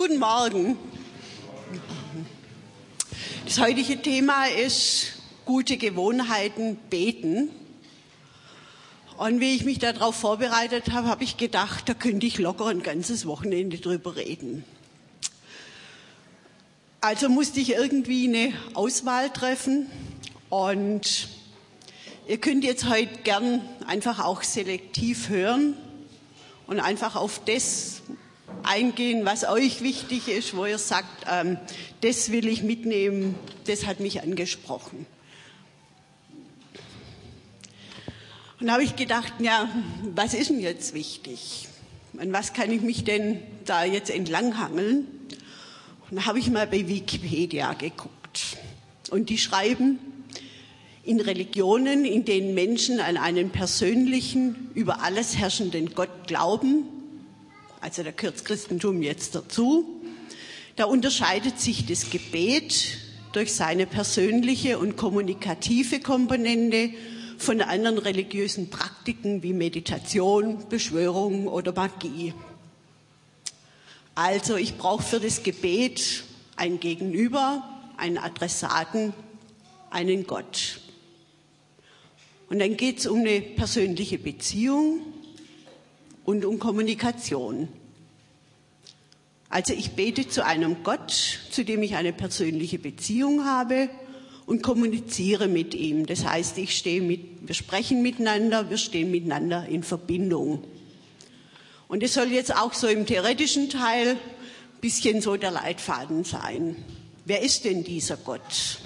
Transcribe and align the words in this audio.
Guten 0.00 0.18
Morgen. 0.18 0.78
Das 3.44 3.60
heutige 3.60 4.00
Thema 4.00 4.46
ist 4.46 5.12
gute 5.44 5.76
Gewohnheiten 5.76 6.76
beten. 6.88 7.50
Und 9.18 9.40
wie 9.40 9.54
ich 9.54 9.66
mich 9.66 9.78
darauf 9.78 10.14
vorbereitet 10.14 10.92
habe, 10.92 11.06
habe 11.06 11.22
ich 11.22 11.36
gedacht, 11.36 11.86
da 11.86 11.92
könnte 11.92 12.26
ich 12.26 12.38
locker 12.38 12.68
ein 12.68 12.82
ganzes 12.82 13.26
Wochenende 13.26 13.76
drüber 13.76 14.16
reden. 14.16 14.64
Also 17.02 17.28
musste 17.28 17.60
ich 17.60 17.74
irgendwie 17.74 18.26
eine 18.26 18.54
Auswahl 18.72 19.28
treffen 19.28 19.84
und 20.48 21.28
ihr 22.26 22.38
könnt 22.38 22.64
jetzt 22.64 22.88
heute 22.88 23.18
gern 23.22 23.60
einfach 23.86 24.18
auch 24.18 24.44
selektiv 24.44 25.28
hören 25.28 25.76
und 26.66 26.80
einfach 26.80 27.16
auf 27.16 27.42
das 27.44 28.00
eingehen, 28.62 29.24
was 29.24 29.44
euch 29.44 29.82
wichtig 29.82 30.28
ist, 30.28 30.56
wo 30.56 30.66
ihr 30.66 30.78
sagt, 30.78 31.26
ähm, 31.30 31.58
das 32.00 32.30
will 32.30 32.48
ich 32.48 32.62
mitnehmen, 32.62 33.34
das 33.66 33.86
hat 33.86 34.00
mich 34.00 34.22
angesprochen. 34.22 35.06
Und 38.60 38.66
da 38.66 38.74
habe 38.74 38.84
ich 38.84 38.96
gedacht, 38.96 39.32
ja, 39.38 39.68
was 40.14 40.34
ist 40.34 40.50
denn 40.50 40.60
jetzt 40.60 40.92
wichtig? 40.92 41.68
An 42.18 42.32
was 42.32 42.52
kann 42.52 42.70
ich 42.70 42.82
mich 42.82 43.04
denn 43.04 43.40
da 43.64 43.84
jetzt 43.84 44.10
entlanghangeln? 44.10 45.06
Und 46.10 46.16
da 46.16 46.26
habe 46.26 46.38
ich 46.38 46.50
mal 46.50 46.66
bei 46.66 46.86
Wikipedia 46.86 47.72
geguckt. 47.72 48.58
Und 49.10 49.30
die 49.30 49.38
schreiben, 49.38 49.98
in 51.02 51.20
Religionen, 51.20 52.04
in 52.04 52.24
denen 52.26 52.54
Menschen 52.54 53.00
an 53.00 53.16
einen 53.16 53.50
persönlichen, 53.50 54.70
über 54.74 55.02
alles 55.02 55.38
herrschenden 55.38 55.94
Gott 55.94 56.26
glauben, 56.26 56.84
also 57.80 58.02
da 58.02 58.10
gehört 58.10 58.44
Christentum 58.44 59.02
jetzt 59.02 59.34
dazu, 59.34 60.02
da 60.76 60.84
unterscheidet 60.84 61.58
sich 61.58 61.86
das 61.86 62.10
Gebet 62.10 62.98
durch 63.32 63.54
seine 63.54 63.86
persönliche 63.86 64.78
und 64.78 64.96
kommunikative 64.96 66.00
Komponente 66.00 66.90
von 67.38 67.62
anderen 67.62 67.98
religiösen 67.98 68.68
Praktiken 68.68 69.42
wie 69.42 69.54
Meditation, 69.54 70.68
Beschwörung 70.68 71.48
oder 71.48 71.72
Magie. 71.72 72.34
Also 74.14 74.56
ich 74.56 74.76
brauche 74.76 75.02
für 75.02 75.20
das 75.20 75.42
Gebet 75.42 76.24
ein 76.56 76.80
Gegenüber, 76.80 77.64
einen 77.96 78.18
Adressaten, 78.18 79.14
einen 79.88 80.26
Gott. 80.26 80.80
Und 82.50 82.58
dann 82.58 82.76
geht 82.76 82.98
es 82.98 83.06
um 83.06 83.20
eine 83.20 83.40
persönliche 83.40 84.18
Beziehung 84.18 85.00
und 86.30 86.44
um 86.44 86.60
Kommunikation. 86.60 87.66
Also 89.48 89.74
ich 89.74 89.90
bete 89.92 90.28
zu 90.28 90.44
einem 90.46 90.84
Gott, 90.84 91.10
zu 91.50 91.64
dem 91.64 91.82
ich 91.82 91.96
eine 91.96 92.12
persönliche 92.12 92.78
Beziehung 92.78 93.44
habe 93.44 93.90
und 94.46 94.62
kommuniziere 94.62 95.48
mit 95.48 95.74
ihm. 95.74 96.06
Das 96.06 96.24
heißt, 96.24 96.56
ich 96.58 96.76
stehe 96.78 97.02
mit, 97.02 97.20
wir 97.48 97.54
sprechen 97.56 98.00
miteinander, 98.00 98.70
wir 98.70 98.78
stehen 98.78 99.10
miteinander 99.10 99.66
in 99.66 99.82
Verbindung. 99.82 100.62
Und 101.88 102.04
es 102.04 102.14
soll 102.14 102.28
jetzt 102.30 102.54
auch 102.54 102.74
so 102.74 102.86
im 102.86 103.06
theoretischen 103.06 103.68
Teil 103.68 104.10
ein 104.10 104.18
bisschen 104.80 105.20
so 105.20 105.36
der 105.36 105.50
Leitfaden 105.50 106.22
sein. 106.22 106.76
Wer 107.24 107.42
ist 107.42 107.64
denn 107.64 107.82
dieser 107.82 108.16
Gott? 108.16 108.78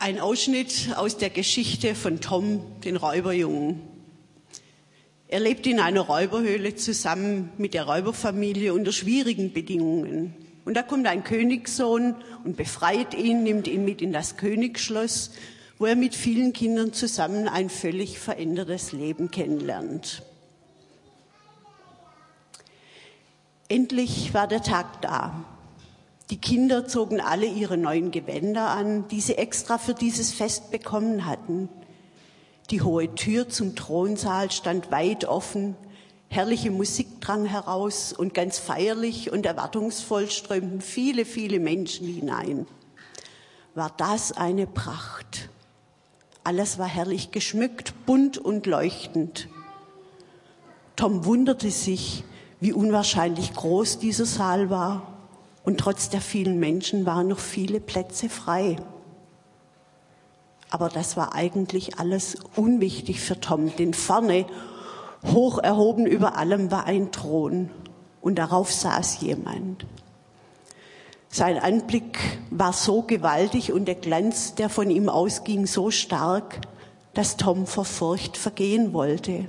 Ein 0.00 0.18
Ausschnitt 0.18 0.88
aus 0.96 1.18
der 1.18 1.30
Geschichte 1.30 1.94
von 1.94 2.20
Tom, 2.20 2.60
den 2.82 2.96
Räuberjungen. 2.96 3.93
Er 5.28 5.40
lebt 5.40 5.66
in 5.66 5.80
einer 5.80 6.02
Räuberhöhle 6.02 6.74
zusammen 6.74 7.50
mit 7.56 7.74
der 7.74 7.84
Räuberfamilie 7.84 8.74
unter 8.74 8.92
schwierigen 8.92 9.52
Bedingungen. 9.52 10.34
Und 10.64 10.74
da 10.74 10.82
kommt 10.82 11.06
ein 11.06 11.24
Königssohn 11.24 12.16
und 12.44 12.56
befreit 12.56 13.14
ihn, 13.14 13.42
nimmt 13.42 13.66
ihn 13.66 13.84
mit 13.84 14.00
in 14.02 14.12
das 14.12 14.36
Königsschloss, 14.36 15.32
wo 15.78 15.86
er 15.86 15.96
mit 15.96 16.14
vielen 16.14 16.52
Kindern 16.52 16.92
zusammen 16.92 17.48
ein 17.48 17.68
völlig 17.68 18.18
verändertes 18.18 18.92
Leben 18.92 19.30
kennenlernt. 19.30 20.22
Endlich 23.68 24.34
war 24.34 24.46
der 24.46 24.62
Tag 24.62 25.02
da. 25.02 25.44
Die 26.30 26.38
Kinder 26.38 26.86
zogen 26.86 27.20
alle 27.20 27.46
ihre 27.46 27.76
neuen 27.76 28.10
Gewänder 28.10 28.68
an, 28.68 29.08
die 29.08 29.20
sie 29.20 29.36
extra 29.36 29.78
für 29.78 29.94
dieses 29.94 30.32
Fest 30.32 30.70
bekommen 30.70 31.26
hatten. 31.26 31.68
Die 32.70 32.80
hohe 32.80 33.14
Tür 33.14 33.48
zum 33.48 33.76
Thronsaal 33.76 34.50
stand 34.50 34.90
weit 34.90 35.26
offen, 35.26 35.76
herrliche 36.28 36.70
Musik 36.70 37.20
drang 37.20 37.44
heraus 37.44 38.12
und 38.12 38.32
ganz 38.32 38.58
feierlich 38.58 39.30
und 39.30 39.44
erwartungsvoll 39.44 40.30
strömten 40.30 40.80
viele, 40.80 41.26
viele 41.26 41.60
Menschen 41.60 42.06
hinein. 42.06 42.66
War 43.74 43.92
das 43.96 44.32
eine 44.32 44.66
Pracht? 44.66 45.50
Alles 46.42 46.78
war 46.78 46.88
herrlich 46.88 47.32
geschmückt, 47.32 47.94
bunt 48.06 48.38
und 48.38 48.66
leuchtend. 48.66 49.48
Tom 50.96 51.24
wunderte 51.24 51.70
sich, 51.70 52.24
wie 52.60 52.72
unwahrscheinlich 52.72 53.52
groß 53.52 53.98
dieser 53.98 54.26
Saal 54.26 54.70
war 54.70 55.14
und 55.64 55.78
trotz 55.80 56.08
der 56.08 56.20
vielen 56.20 56.58
Menschen 56.58 57.04
waren 57.04 57.28
noch 57.28 57.38
viele 57.38 57.80
Plätze 57.80 58.28
frei. 58.28 58.76
Aber 60.74 60.88
das 60.88 61.16
war 61.16 61.36
eigentlich 61.36 62.00
alles 62.00 62.36
unwichtig 62.56 63.20
für 63.20 63.38
Tom, 63.38 63.76
denn 63.76 63.94
vorne 63.94 64.44
Hoch 65.24 65.58
erhoben 65.58 66.04
über 66.04 66.36
allem 66.36 66.72
war 66.72 66.86
ein 66.86 67.12
Thron 67.12 67.70
und 68.20 68.40
darauf 68.40 68.72
saß 68.72 69.20
jemand. 69.20 69.86
Sein 71.28 71.60
Anblick 71.60 72.18
war 72.50 72.72
so 72.72 73.02
gewaltig 73.02 73.72
und 73.72 73.84
der 73.84 73.94
Glanz, 73.94 74.56
der 74.56 74.68
von 74.68 74.90
ihm 74.90 75.08
ausging, 75.08 75.68
so 75.68 75.92
stark, 75.92 76.62
dass 77.12 77.36
Tom 77.36 77.68
vor 77.68 77.84
Furcht 77.84 78.36
vergehen 78.36 78.92
wollte. 78.92 79.46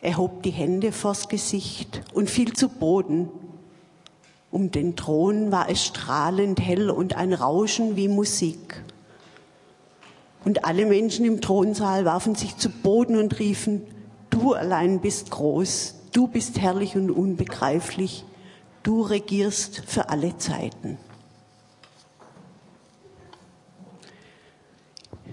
Er 0.00 0.16
hob 0.16 0.44
die 0.44 0.52
Hände 0.52 0.92
vors 0.92 1.28
Gesicht 1.28 2.02
und 2.14 2.30
fiel 2.30 2.52
zu 2.52 2.68
Boden. 2.68 3.30
Um 4.52 4.70
den 4.70 4.94
Thron 4.94 5.50
war 5.50 5.68
es 5.68 5.84
strahlend 5.84 6.60
hell 6.60 6.88
und 6.88 7.16
ein 7.16 7.32
Rauschen 7.32 7.96
wie 7.96 8.06
Musik. 8.06 8.84
Und 10.44 10.64
alle 10.64 10.86
Menschen 10.86 11.24
im 11.24 11.40
Thronsaal 11.40 12.04
warfen 12.04 12.34
sich 12.34 12.56
zu 12.56 12.70
Boden 12.70 13.16
und 13.16 13.38
riefen, 13.38 13.82
Du 14.30 14.54
allein 14.54 15.00
bist 15.00 15.30
groß, 15.30 15.94
du 16.12 16.28
bist 16.28 16.60
herrlich 16.60 16.96
und 16.96 17.10
unbegreiflich, 17.10 18.24
du 18.82 19.02
regierst 19.02 19.82
für 19.86 20.10
alle 20.10 20.36
Zeiten. 20.38 20.98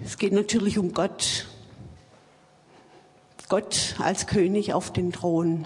Es 0.04 0.18
geht 0.18 0.34
natürlich 0.34 0.78
um 0.78 0.94
Gott. 0.94 1.48
Gott 3.48 3.96
als 4.00 4.28
König 4.28 4.74
auf 4.74 4.92
den 4.92 5.12
Thron. 5.12 5.66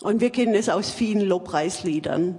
Und 0.00 0.20
wir 0.20 0.30
kennen 0.30 0.54
es 0.54 0.68
aus 0.68 0.90
vielen 0.90 1.20
Lobpreisliedern. 1.20 2.38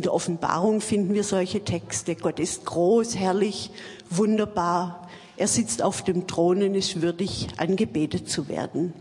In 0.00 0.04
der 0.04 0.14
Offenbarung 0.14 0.80
finden 0.80 1.12
wir 1.12 1.24
solche 1.24 1.62
Texte. 1.62 2.16
Gott 2.16 2.40
ist 2.40 2.64
groß, 2.64 3.16
herrlich, 3.16 3.70
wunderbar. 4.08 5.06
Er 5.36 5.46
sitzt 5.46 5.82
auf 5.82 6.02
dem 6.02 6.26
Thron 6.26 6.62
und 6.62 6.74
ist 6.74 7.02
würdig, 7.02 7.48
angebetet 7.58 8.26
zu 8.26 8.48
werden. 8.48 8.94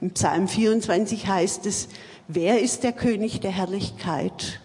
Im 0.00 0.12
Psalm 0.12 0.46
24 0.46 1.26
heißt 1.26 1.66
es, 1.66 1.88
wer 2.28 2.60
ist 2.60 2.84
der 2.84 2.92
König 2.92 3.40
der 3.40 3.50
Herrlichkeit? 3.50 4.60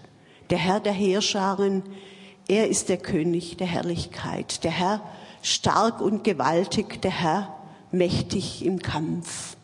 Der 0.52 0.60
Herr 0.60 0.80
der 0.80 0.94
Heerscharen, 0.94 1.82
er 2.48 2.70
ist 2.70 2.88
der 2.90 2.98
König 2.98 3.58
der 3.58 3.66
Herrlichkeit. 3.66 4.64
Der 4.64 4.70
Herr 4.70 5.02
stark 5.42 6.00
und 6.00 6.24
gewaltig, 6.24 7.02
der 7.02 7.10
Herr 7.10 7.56
mächtig 7.92 8.64
im 8.64 8.78
Kampf. 8.84 9.58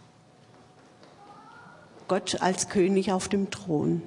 Gott 2.08 2.42
als 2.42 2.70
König 2.70 3.12
auf 3.12 3.30
dem 3.30 3.52
Thron. 3.52 4.02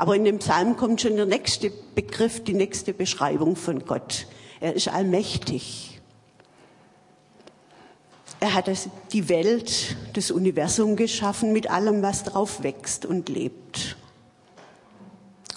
Aber 0.00 0.16
in 0.16 0.24
dem 0.24 0.38
Psalm 0.38 0.78
kommt 0.78 1.02
schon 1.02 1.16
der 1.16 1.26
nächste 1.26 1.70
Begriff, 1.94 2.42
die 2.42 2.54
nächste 2.54 2.94
Beschreibung 2.94 3.54
von 3.54 3.84
Gott. 3.84 4.26
Er 4.58 4.72
ist 4.72 4.88
allmächtig. 4.88 6.00
Er 8.40 8.54
hat 8.54 8.70
die 9.12 9.28
Welt, 9.28 9.98
das 10.14 10.30
Universum 10.30 10.96
geschaffen 10.96 11.52
mit 11.52 11.68
allem, 11.70 12.00
was 12.00 12.24
darauf 12.24 12.62
wächst 12.62 13.04
und 13.04 13.28
lebt. 13.28 13.98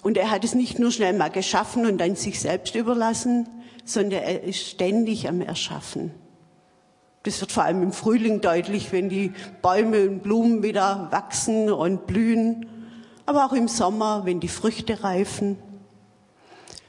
Und 0.01 0.17
er 0.17 0.29
hat 0.29 0.43
es 0.43 0.55
nicht 0.55 0.77
nur 0.77 0.91
schnell 0.91 1.13
mal 1.13 1.31
geschaffen 1.31 1.85
und 1.85 1.97
dann 1.99 2.17
sich 2.17 2.41
selbst 2.41 2.75
überlassen, 2.75 3.47
sondern 3.85 4.23
er 4.23 4.43
ist 4.43 4.67
ständig 4.67 5.29
am 5.29 5.39
Erschaffen. 5.39 6.11
Das 7.23 7.39
wird 7.39 7.53
vor 7.53 7.63
allem 7.63 7.81
im 7.81 7.93
Frühling 7.93 8.41
deutlich, 8.41 8.91
wenn 8.91 9.07
die 9.07 9.31
Bäume 9.61 10.01
und 10.01 10.21
Blumen 10.21 10.63
wieder 10.63 11.07
wachsen 11.11 11.71
und 11.71 12.07
blühen 12.07 12.65
aber 13.25 13.45
auch 13.45 13.53
im 13.53 13.67
Sommer, 13.67 14.25
wenn 14.25 14.39
die 14.39 14.47
Früchte 14.47 15.03
reifen. 15.03 15.57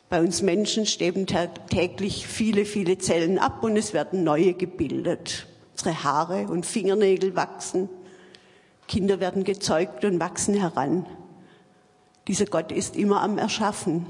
Bei 0.08 0.20
uns 0.20 0.42
Menschen 0.42 0.86
sterben 0.86 1.26
täglich 1.26 2.26
viele, 2.26 2.64
viele 2.64 2.98
Zellen 2.98 3.38
ab 3.38 3.62
und 3.62 3.76
es 3.76 3.92
werden 3.92 4.25
neue 4.25 4.54
gebildet. 4.54 5.46
Unsere 5.72 6.04
Haare 6.04 6.46
und 6.46 6.66
Fingernägel 6.66 7.34
wachsen. 7.34 7.88
Kinder 8.86 9.19
werden 9.19 9.44
gezeugt 9.44 10.04
und 10.04 10.20
wachsen 10.20 10.54
heran. 10.54 11.06
Dieser 12.28 12.46
Gott 12.46 12.70
ist 12.70 12.96
immer 12.96 13.22
am 13.22 13.38
Erschaffen. 13.38 14.06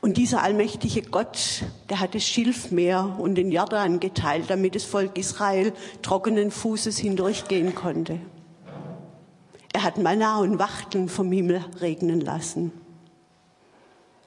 Und 0.00 0.18
dieser 0.18 0.42
allmächtige 0.42 1.00
Gott, 1.02 1.64
der 1.88 2.00
hat 2.00 2.14
das 2.14 2.24
Schilfmeer 2.24 3.16
und 3.18 3.36
den 3.36 3.50
Jordan 3.50 4.00
geteilt, 4.00 4.50
damit 4.50 4.74
das 4.74 4.84
Volk 4.84 5.16
Israel 5.16 5.72
trockenen 6.02 6.50
Fußes 6.50 6.98
hindurchgehen 6.98 7.74
konnte. 7.74 8.20
Er 9.74 9.82
hat 9.82 9.98
Manna 9.98 10.38
und 10.38 10.60
Wachteln 10.60 11.08
vom 11.08 11.32
Himmel 11.32 11.64
regnen 11.80 12.20
lassen. 12.20 12.70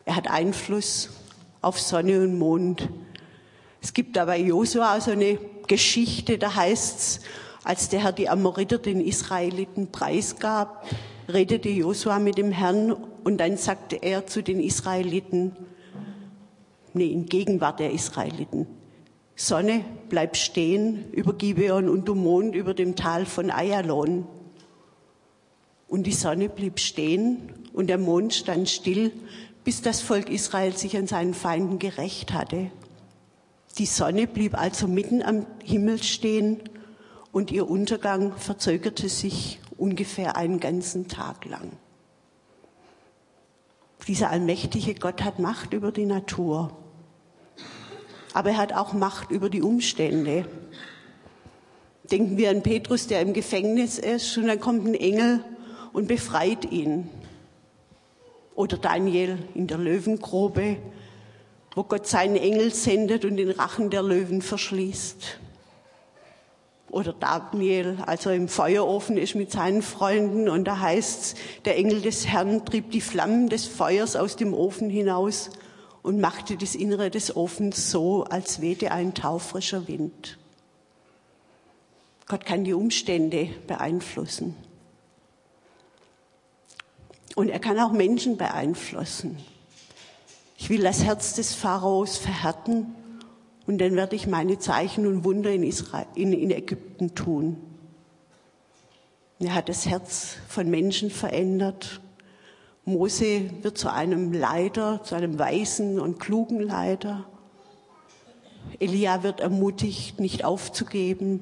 Er 0.03 0.17
hat 0.17 0.29
Einfluss 0.29 1.09
auf 1.61 1.79
Sonne 1.79 2.19
und 2.19 2.37
Mond. 2.37 2.89
Es 3.81 3.93
gibt 3.93 4.17
da 4.17 4.25
bei 4.25 4.39
Josua 4.39 4.99
so 4.99 5.11
eine 5.11 5.39
Geschichte, 5.67 6.37
da 6.37 6.53
heißt's, 6.53 7.21
als 7.63 7.87
der 7.87 8.03
Herr 8.03 8.11
die 8.11 8.27
Amoriter 8.27 8.77
den 8.77 8.99
Israeliten 8.99 9.89
preisgab, 9.89 10.85
redete 11.29 11.69
Josua 11.69 12.19
mit 12.19 12.37
dem 12.37 12.51
Herrn 12.51 12.91
und 13.23 13.37
dann 13.37 13.55
sagte 13.55 13.95
er 13.95 14.27
zu 14.27 14.43
den 14.43 14.59
Israeliten, 14.59 15.55
nee, 16.93 17.07
in 17.07 17.25
Gegenwart 17.25 17.79
der 17.79 17.93
Israeliten, 17.93 18.67
Sonne, 19.37 19.85
bleib 20.09 20.35
stehen 20.35 21.09
über 21.13 21.31
Gibeon 21.31 21.87
und 21.87 22.05
du 22.05 22.15
Mond 22.15 22.53
über 22.53 22.73
dem 22.73 22.97
Tal 22.97 23.25
von 23.25 23.49
Ayalon. 23.49 24.27
Und 25.87 26.03
die 26.03 26.13
Sonne 26.13 26.49
blieb 26.49 26.79
stehen 26.79 27.53
und 27.73 27.87
der 27.87 27.97
Mond 27.97 28.33
stand 28.33 28.69
still, 28.69 29.11
bis 29.63 29.81
das 29.81 30.01
Volk 30.01 30.29
Israel 30.29 30.75
sich 30.75 30.97
an 30.97 31.07
seinen 31.07 31.33
Feinden 31.33 31.79
gerecht 31.79 32.33
hatte. 32.33 32.71
Die 33.77 33.85
Sonne 33.85 34.27
blieb 34.27 34.57
also 34.57 34.87
mitten 34.87 35.21
am 35.21 35.45
Himmel 35.63 36.01
stehen 36.01 36.59
und 37.31 37.51
ihr 37.51 37.69
Untergang 37.69 38.35
verzögerte 38.37 39.07
sich 39.07 39.59
ungefähr 39.77 40.35
einen 40.35 40.59
ganzen 40.59 41.07
Tag 41.07 41.45
lang. 41.45 41.71
Dieser 44.07 44.29
allmächtige 44.29 44.95
Gott 44.95 45.23
hat 45.23 45.37
Macht 45.37 45.73
über 45.73 45.91
die 45.91 46.05
Natur, 46.05 46.75
aber 48.33 48.51
er 48.51 48.57
hat 48.57 48.73
auch 48.73 48.93
Macht 48.93 49.31
über 49.31 49.49
die 49.49 49.61
Umstände. 49.61 50.47
Denken 52.09 52.37
wir 52.37 52.49
an 52.49 52.63
Petrus, 52.63 53.07
der 53.07 53.21
im 53.21 53.33
Gefängnis 53.33 53.99
ist, 53.99 54.37
und 54.37 54.47
dann 54.47 54.61
kommt 54.61 54.87
ein 54.87 54.95
Engel 54.95 55.43
und 55.97 56.07
befreit 56.07 56.71
ihn. 56.71 57.09
Oder 58.53 58.77
Daniel 58.77 59.39
in 59.55 59.65
der 59.65 59.79
Löwengrube, 59.79 60.77
wo 61.73 61.83
Gott 61.83 62.05
seinen 62.05 62.35
Engel 62.35 62.71
sendet 62.71 63.25
und 63.25 63.37
den 63.37 63.49
Rachen 63.49 63.89
der 63.89 64.03
Löwen 64.03 64.43
verschließt 64.43 65.39
oder 66.89 67.13
Daniel, 67.13 67.97
also 68.05 68.29
im 68.29 68.47
Feuerofen 68.47 69.17
ist 69.17 69.35
mit 69.35 69.51
seinen 69.51 69.81
Freunden 69.81 70.47
und 70.47 70.65
da 70.65 70.79
heißt's, 70.79 71.35
der 71.65 71.75
Engel 71.77 72.01
des 72.01 72.27
Herrn 72.27 72.63
trieb 72.63 72.91
die 72.91 73.01
Flammen 73.01 73.49
des 73.49 73.65
Feuers 73.65 74.15
aus 74.15 74.35
dem 74.35 74.53
Ofen 74.53 74.89
hinaus 74.89 75.49
und 76.01 76.21
machte 76.21 76.57
das 76.57 76.75
Innere 76.75 77.09
des 77.09 77.35
Ofens 77.35 77.91
so, 77.91 78.23
als 78.23 78.61
wehte 78.61 78.91
ein 78.91 79.13
taufrischer 79.13 79.87
Wind. 79.87 80.37
Gott 82.27 82.45
kann 82.45 82.63
die 82.63 82.73
Umstände 82.73 83.49
beeinflussen. 83.67 84.55
Und 87.37 87.49
er 87.49 87.59
kann 87.59 87.77
auch 87.77 87.91
Menschen 87.91 88.35
beeinflussen. 88.35 89.37
Ich 90.57 90.71
will 90.71 90.81
das 90.81 91.03
Herz 91.03 91.35
des 91.35 91.53
Pharaos 91.53 92.17
verhärten 92.17 92.95
und 93.67 93.77
dann 93.77 93.95
werde 93.95 94.15
ich 94.15 94.25
meine 94.25 94.57
Zeichen 94.57 95.05
und 95.05 95.23
Wunder 95.23 95.51
in, 95.51 95.61
Israel, 95.61 96.07
in, 96.15 96.33
in 96.33 96.49
Ägypten 96.49 97.13
tun. 97.13 97.57
Er 99.37 99.53
hat 99.53 99.69
das 99.69 99.85
Herz 99.85 100.37
von 100.47 100.67
Menschen 100.67 101.11
verändert. 101.11 102.01
Mose 102.85 103.51
wird 103.61 103.77
zu 103.77 103.93
einem 103.93 104.33
Leiter, 104.33 105.03
zu 105.03 105.13
einem 105.13 105.37
weisen 105.37 105.99
und 105.99 106.19
klugen 106.19 106.59
Leiter. 106.59 107.23
Elia 108.79 109.21
wird 109.21 109.41
ermutigt, 109.41 110.19
nicht 110.19 110.43
aufzugeben. 110.43 111.41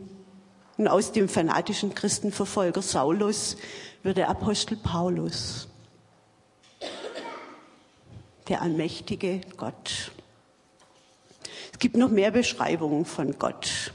Und 0.78 0.90
aus 0.90 1.14
dem 1.14 1.30
fanatischen 1.30 1.96
Christenverfolger 1.96 2.82
Saulus 2.82 3.56
wird 4.04 4.18
der 4.18 4.28
Apostel 4.28 4.76
Paulus, 4.76 5.70
der 8.48 8.62
allmächtige 8.62 9.42
Gott. 9.58 10.12
Es 11.72 11.80
gibt 11.80 11.98
noch 11.98 12.10
mehr 12.10 12.32
Beschreibungen 12.32 13.06
von 13.06 13.38
Gott. 13.38 13.92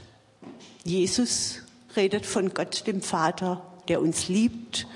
Jesus 0.83 1.61
redet 1.95 2.25
von 2.25 2.53
Gott, 2.53 2.85
dem 2.87 3.01
Vater, 3.01 3.65
der 3.87 4.01
uns 4.01 4.27
liebt 4.27 4.87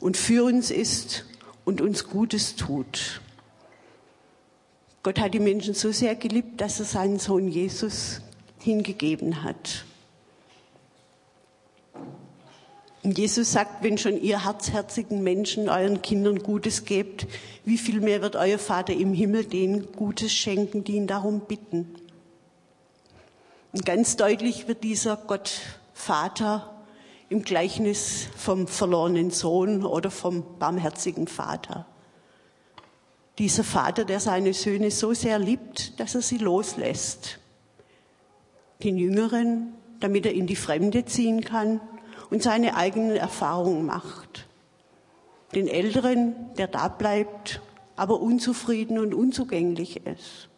und 0.00 0.16
für 0.16 0.44
uns 0.44 0.70
ist 0.70 1.24
und 1.64 1.80
uns 1.80 2.08
Gutes 2.08 2.56
tut. 2.56 3.20
Gott 5.02 5.18
hat 5.18 5.34
die 5.34 5.40
Menschen 5.40 5.74
so 5.74 5.92
sehr 5.92 6.14
geliebt, 6.14 6.60
dass 6.60 6.78
er 6.78 6.86
seinen 6.86 7.18
Sohn 7.18 7.48
Jesus 7.48 8.20
hingegeben 8.58 9.42
hat. 9.42 9.84
Und 11.94 12.02
Jesus 13.02 13.52
sagt, 13.52 13.82
wenn 13.82 13.96
schon 13.96 14.20
ihr 14.20 14.44
herzherzigen 14.44 15.22
Menschen 15.22 15.70
euren 15.70 16.02
Kindern 16.02 16.40
Gutes 16.40 16.84
gebt, 16.84 17.26
wie 17.64 17.78
viel 17.78 18.00
mehr 18.00 18.20
wird 18.20 18.36
euer 18.36 18.58
Vater 18.58 18.92
im 18.92 19.14
Himmel 19.14 19.46
denen 19.46 19.90
Gutes 19.92 20.32
schenken, 20.32 20.84
die 20.84 20.96
ihn 20.96 21.06
darum 21.06 21.40
bitten. 21.40 21.94
Und 23.72 23.86
ganz 23.86 24.16
deutlich 24.16 24.68
wird 24.68 24.84
dieser 24.84 25.16
Gott 25.16 25.60
Vater 25.94 26.74
im 27.30 27.42
Gleichnis 27.42 28.26
vom 28.36 28.66
verlorenen 28.66 29.30
Sohn 29.30 29.84
oder 29.86 30.10
vom 30.10 30.58
barmherzigen 30.58 31.26
Vater. 31.26 31.86
Dieser 33.38 33.64
Vater, 33.64 34.04
der 34.04 34.20
seine 34.20 34.52
Söhne 34.52 34.90
so 34.90 35.14
sehr 35.14 35.38
liebt, 35.38 35.98
dass 36.00 36.14
er 36.14 36.22
sie 36.22 36.38
loslässt. 36.38 37.38
Den 38.82 38.98
Jüngeren, 38.98 39.72
damit 40.00 40.26
er 40.26 40.34
in 40.34 40.46
die 40.46 40.56
Fremde 40.56 41.06
ziehen 41.06 41.42
kann 41.42 41.80
und 42.30 42.42
seine 42.42 42.76
eigenen 42.76 43.16
Erfahrungen 43.16 43.86
macht. 43.86 44.46
Den 45.54 45.66
Älteren, 45.66 46.34
der 46.56 46.68
da 46.68 46.88
bleibt, 46.88 47.60
aber 47.96 48.20
unzufrieden 48.20 48.98
und 48.98 49.14
unzugänglich 49.14 50.06
ist. 50.06 50.48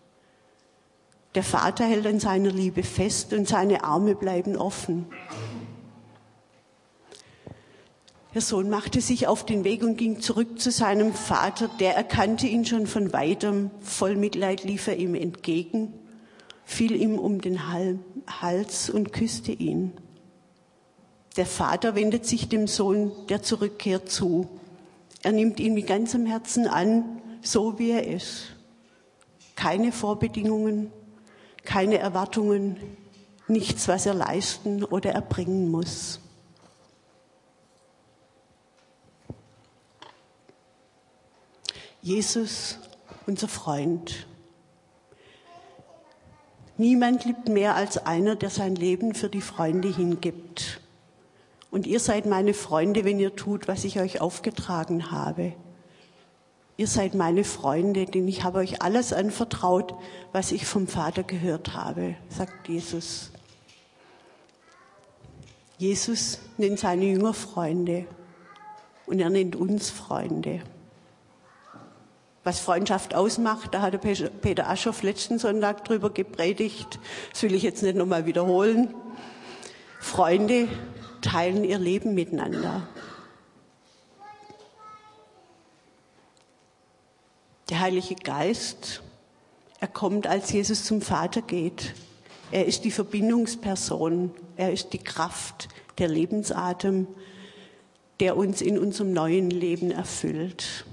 Der 1.35 1.43
Vater 1.43 1.85
hält 1.85 2.07
an 2.07 2.21
seiner 2.21 2.51
Liebe 2.51 2.83
fest 2.83 3.33
und 3.33 3.49
seine 3.49 3.85
Arme 3.85 4.15
bleiben 4.15 4.57
offen. 4.57 5.07
Der 8.35 8.43
Sohn 8.43 8.71
machte 8.71 9.01
sich 9.01 9.27
auf 9.27 9.45
den 9.45 9.65
Weg 9.65 9.83
und 9.83 9.97
ging 9.97 10.21
zurück 10.21 10.59
zu 10.61 10.71
seinem 10.71 11.13
Vater. 11.13 11.69
Der 11.81 11.97
erkannte 11.97 12.47
ihn 12.47 12.65
schon 12.65 12.87
von 12.87 13.13
weitem. 13.13 13.71
Voll 13.81 14.17
Mitleid 14.17 14.65
lief 14.65 14.89
er 14.89 14.97
ihm 14.97 15.15
entgegen, 15.15 15.93
fiel 16.65 16.93
ihm 16.93 17.19
um 17.19 17.41
den 17.41 17.61
Hals 17.69 18.89
und 18.89 19.13
küsste 19.13 19.53
ihn. 19.53 19.93
Der 21.37 21.47
Vater 21.47 21.95
wendet 21.95 22.27
sich 22.27 22.49
dem 22.49 22.67
Sohn, 22.67 23.13
der 23.29 23.43
zurückkehrt, 23.43 24.11
zu. 24.11 24.49
Er 25.23 25.33
nimmt 25.33 25.61
ihn 25.61 25.75
mit 25.75 25.87
ganzem 25.87 26.27
Herzen 26.27 26.67
an, 26.67 27.23
so 27.43 27.79
wie 27.79 27.91
er 27.91 28.07
ist. 28.07 28.55
Keine 29.57 29.93
Vorbedingungen, 29.93 30.93
keine 31.65 31.99
Erwartungen, 31.99 32.77
nichts, 33.49 33.89
was 33.89 34.05
er 34.05 34.15
leisten 34.15 34.85
oder 34.85 35.13
erbringen 35.13 35.71
muss. 35.71 36.21
Jesus, 42.03 42.79
unser 43.27 43.47
Freund. 43.49 44.27
Niemand 46.77 47.25
liebt 47.25 47.49
mehr 47.49 47.77
als 47.77 47.97
einer, 47.97 48.35
der 48.35 48.51
sein 48.51 48.75
Leben 48.75 49.15
für 49.15 49.29
die 49.29 49.41
Freunde 49.41 49.95
hingibt. 49.95 50.82
Und 51.73 51.87
ihr 51.87 52.01
seid 52.01 52.27
meine 52.27 52.53
Freunde, 52.53 53.07
wenn 53.07 53.19
ihr 53.19 53.35
tut, 53.35 53.67
was 53.67 53.85
ich 53.85 53.99
euch 53.99 54.21
aufgetragen 54.21 55.11
habe. 55.11 55.55
Ihr 56.77 56.87
seid 56.87 57.15
meine 57.15 57.45
Freunde, 57.45 58.05
denn 58.05 58.29
ich 58.29 58.45
habe 58.45 58.59
euch 58.59 58.83
alles 58.83 59.15
anvertraut, 59.15 59.95
was 60.33 60.53
ich 60.53 60.67
vom 60.67 60.87
Vater 60.87 61.23
gehört 61.23 61.73
habe, 61.73 62.15
sagt 62.29 62.69
Jesus. 62.69 63.31
Jesus 65.79 66.41
nennt 66.59 66.79
seine 66.79 67.07
Jünger 67.07 67.33
Freunde 67.33 68.05
und 69.07 69.19
er 69.19 69.31
nennt 69.31 69.57
uns 69.57 69.89
Freunde. 69.89 70.61
Was 72.45 72.61
Freundschaft 72.61 73.15
ausmacht, 73.15 73.73
da 73.73 73.81
hatte 73.81 73.99
Peter 73.99 74.69
Aschoff 74.69 75.03
letzten 75.03 75.39
Sonntag 75.39 75.87
drüber 75.87 76.11
gepredigt. 76.11 76.99
Das 77.33 77.43
will 77.43 77.55
ich 77.55 77.63
jetzt 77.63 77.83
nicht 77.83 77.97
nochmal 77.97 78.27
wiederholen. 78.27 78.93
Freunde 80.01 80.69
teilen 81.23 81.65
ihr 81.65 81.79
Leben 81.79 82.15
miteinander. 82.15 82.87
Der 87.71 87.81
Heilige 87.81 88.17
Geist, 88.17 89.03
er 89.81 89.89
kommt, 89.89 90.27
als 90.27 90.53
Jesus 90.53 90.85
zum 90.85 91.01
Vater 91.01 91.41
geht. 91.41 91.95
Er 92.51 92.67
ist 92.67 92.85
die 92.85 92.91
Verbindungsperson. 92.91 94.31
Er 94.57 94.73
ist 94.73 94.93
die 94.93 94.99
Kraft, 94.99 95.69
der 95.97 96.09
Lebensatem, 96.09 97.07
der 98.21 98.37
uns 98.37 98.61
in 98.61 98.79
unserem 98.79 99.13
neuen 99.13 99.51
Leben 99.51 99.91
erfüllt. 99.91 100.85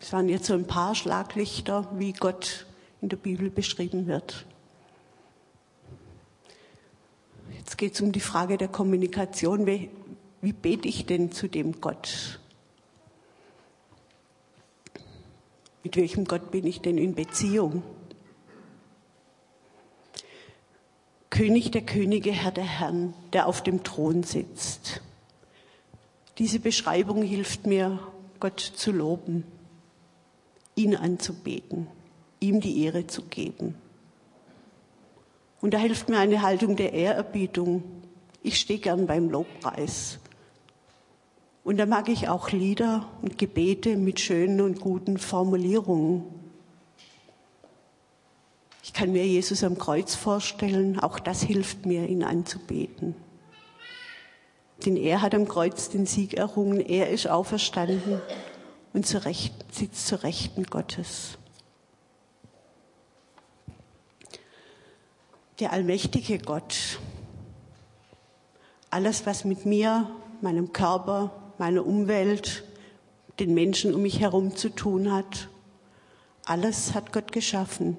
Es 0.00 0.12
waren 0.12 0.28
jetzt 0.28 0.46
so 0.46 0.54
ein 0.54 0.68
paar 0.68 0.94
Schlaglichter, 0.94 1.88
wie 1.98 2.12
Gott 2.12 2.66
in 3.00 3.08
der 3.08 3.16
Bibel 3.16 3.50
beschrieben 3.50 4.06
wird. 4.06 4.46
Jetzt 7.66 7.78
geht 7.78 7.94
es 7.94 8.00
um 8.00 8.12
die 8.12 8.20
Frage 8.20 8.58
der 8.58 8.68
Kommunikation. 8.68 9.66
Wie, 9.66 9.90
wie 10.40 10.52
bete 10.52 10.86
ich 10.86 11.04
denn 11.04 11.32
zu 11.32 11.48
dem 11.48 11.80
Gott? 11.80 12.38
Mit 15.82 15.96
welchem 15.96 16.26
Gott 16.26 16.52
bin 16.52 16.64
ich 16.64 16.80
denn 16.80 16.96
in 16.96 17.16
Beziehung? 17.16 17.82
König 21.28 21.72
der 21.72 21.82
Könige, 21.82 22.30
Herr 22.30 22.52
der 22.52 22.62
Herren, 22.62 23.14
der 23.32 23.48
auf 23.48 23.64
dem 23.64 23.82
Thron 23.82 24.22
sitzt. 24.22 25.02
Diese 26.38 26.60
Beschreibung 26.60 27.20
hilft 27.24 27.66
mir, 27.66 27.98
Gott 28.38 28.60
zu 28.60 28.92
loben, 28.92 29.42
ihn 30.76 30.94
anzubeten, 30.94 31.88
ihm 32.38 32.60
die 32.60 32.84
Ehre 32.84 33.08
zu 33.08 33.22
geben. 33.22 33.74
Und 35.60 35.74
da 35.74 35.78
hilft 35.78 36.08
mir 36.08 36.18
eine 36.18 36.42
Haltung 36.42 36.76
der 36.76 36.92
Ehrerbietung. 36.92 37.82
Ich 38.42 38.58
stehe 38.58 38.78
gern 38.78 39.06
beim 39.06 39.30
Lobpreis. 39.30 40.18
Und 41.64 41.78
da 41.78 41.86
mag 41.86 42.08
ich 42.08 42.28
auch 42.28 42.50
Lieder 42.50 43.08
und 43.22 43.38
Gebete 43.38 43.96
mit 43.96 44.20
schönen 44.20 44.60
und 44.60 44.80
guten 44.80 45.18
Formulierungen. 45.18 46.22
Ich 48.84 48.92
kann 48.92 49.10
mir 49.10 49.26
Jesus 49.26 49.64
am 49.64 49.76
Kreuz 49.76 50.14
vorstellen, 50.14 51.00
auch 51.00 51.18
das 51.18 51.42
hilft 51.42 51.84
mir, 51.86 52.08
ihn 52.08 52.22
anzubeten. 52.22 53.16
Denn 54.84 54.96
er 54.96 55.22
hat 55.22 55.34
am 55.34 55.48
Kreuz 55.48 55.88
den 55.88 56.06
Sieg 56.06 56.34
errungen, 56.34 56.78
er 56.78 57.10
ist 57.10 57.26
auferstanden 57.26 58.20
und 58.92 59.04
zu 59.04 59.24
Recht, 59.24 59.52
sitzt 59.72 60.06
zur 60.06 60.22
Rechten 60.22 60.64
Gottes. 60.64 61.36
Der 65.58 65.72
allmächtige 65.72 66.38
Gott, 66.38 67.00
alles, 68.90 69.24
was 69.24 69.46
mit 69.46 69.64
mir, 69.64 70.10
meinem 70.42 70.74
Körper, 70.74 71.30
meiner 71.56 71.86
Umwelt, 71.86 72.62
den 73.38 73.54
Menschen 73.54 73.94
um 73.94 74.02
mich 74.02 74.20
herum 74.20 74.54
zu 74.54 74.68
tun 74.68 75.10
hat, 75.10 75.48
alles 76.44 76.94
hat 76.94 77.10
Gott 77.10 77.32
geschaffen. 77.32 77.96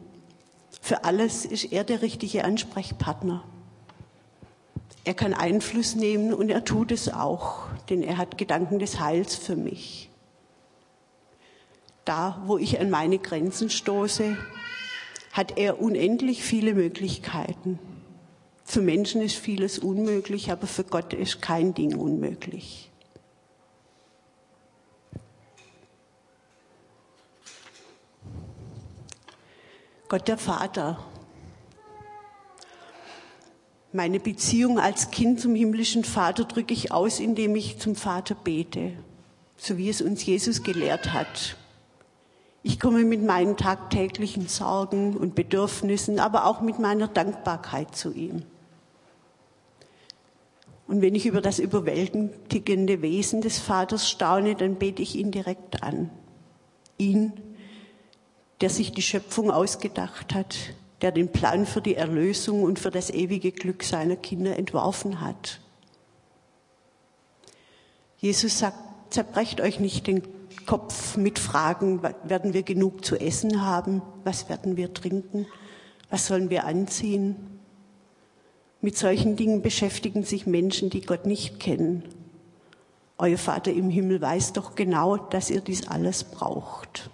Für 0.82 1.04
alles 1.04 1.46
ist 1.46 1.72
er 1.72 1.84
der 1.84 2.04
richtige 2.04 2.46
Ansprechpartner. 2.46 3.44
Er 5.04 5.16
kann 5.16 5.34
Einfluss 5.34 5.96
nehmen 5.96 6.36
und 6.36 6.50
er 6.50 6.64
tut 6.64 6.92
es 6.92 7.12
auch, 7.12 7.70
denn 7.90 8.04
er 8.04 8.18
hat 8.18 8.38
Gedanken 8.38 8.78
des 8.78 9.00
Heils 9.00 9.36
für 9.36 9.56
mich. 9.56 10.12
Da, 12.06 12.40
wo 12.46 12.60
ich 12.60 12.80
an 12.80 12.92
meine 12.92 13.18
Grenzen 13.18 13.72
stoße, 13.72 14.38
hat 15.38 15.60
er 15.60 15.80
unendlich 15.80 16.44
viele 16.44 16.74
Möglichkeiten. 16.74 17.78
Für 18.66 18.82
Menschen 18.82 19.22
ist 19.22 19.36
vieles 19.36 19.78
unmöglich, 19.78 20.52
aber 20.52 20.66
für 20.66 20.84
Gott 20.84 21.14
ist 21.14 21.44
kein 21.44 21.76
Ding 21.76 21.96
unmöglich. 21.96 22.90
Gott 30.10 30.28
der 30.28 30.40
Vater. 30.40 31.06
Meine 33.94 34.20
Beziehung 34.20 34.80
als 34.80 35.12
Kind 35.12 35.40
zum 35.40 35.54
himmlischen 35.54 36.04
Vater 36.04 36.46
drücke 36.46 36.74
ich 36.74 36.92
aus, 36.92 37.20
indem 37.20 37.56
ich 37.56 37.78
zum 37.78 37.96
Vater 37.96 38.34
bete, 38.34 38.94
so 39.56 39.78
wie 39.78 39.90
es 39.90 40.02
uns 40.02 40.26
Jesus 40.26 40.64
gelehrt 40.64 41.14
hat. 41.14 41.58
Ich 42.68 42.82
komme 42.82 43.06
mit 43.06 43.24
meinen 43.24 43.56
tagtäglichen 43.56 44.50
Sorgen 44.50 45.16
und 45.16 45.36
Bedürfnissen, 45.36 46.20
aber 46.20 46.46
auch 46.46 46.60
mit 46.60 46.80
meiner 46.80 47.08
Dankbarkeit 47.08 47.96
zu 47.96 48.12
ihm. 48.12 48.44
Und 50.86 51.02
wenn 51.02 51.16
ich 51.16 51.26
über 51.26 51.40
das 51.40 51.60
überwältigende 51.60 53.02
Wesen 53.02 53.40
des 53.40 53.58
Vaters 53.58 54.10
staune, 54.10 54.56
dann 54.56 54.76
bete 54.76 55.02
ich 55.02 55.16
ihn 55.16 55.32
direkt 55.32 55.82
an. 55.82 56.10
Ihn, 56.98 57.32
der 58.60 58.70
sich 58.70 58.92
die 58.92 59.02
Schöpfung 59.02 59.50
ausgedacht 59.50 60.36
hat, 60.36 60.58
der 61.02 61.14
den 61.14 61.32
Plan 61.32 61.66
für 61.66 61.82
die 61.82 61.96
Erlösung 61.96 62.64
und 62.64 62.80
für 62.80 62.92
das 62.92 63.10
ewige 63.12 63.54
Glück 63.54 63.82
seiner 63.82 64.18
Kinder 64.18 64.58
entworfen 64.58 65.22
hat. 65.22 65.62
Jesus 68.18 68.60
sagt, 68.60 68.78
zerbrecht 69.10 69.62
euch 69.62 69.80
nicht 69.80 70.08
den 70.08 70.37
Kopf 70.68 71.16
mit 71.16 71.40
Fragen, 71.40 72.04
werden 72.04 72.54
wir 72.54 72.62
genug 72.62 73.04
zu 73.04 73.16
essen 73.20 73.66
haben? 73.66 74.04
Was 74.26 74.50
werden 74.50 74.78
wir 74.78 74.94
trinken? 74.94 75.48
Was 76.12 76.28
sollen 76.28 76.52
wir 76.52 76.66
anziehen? 76.66 77.38
Mit 78.82 78.98
solchen 78.98 79.38
Dingen 79.38 79.62
beschäftigen 79.64 80.24
sich 80.24 80.46
Menschen, 80.46 80.90
die 80.92 81.02
Gott 81.02 81.26
nicht 81.26 81.60
kennen. 81.60 82.04
Euer 83.18 83.38
Vater 83.38 83.72
im 83.72 83.90
Himmel 83.90 84.22
weiß 84.22 84.54
doch 84.54 84.76
genau, 84.76 85.18
dass 85.18 85.50
ihr 85.50 85.62
dies 85.62 85.88
alles 85.88 86.26
braucht. 86.26 87.10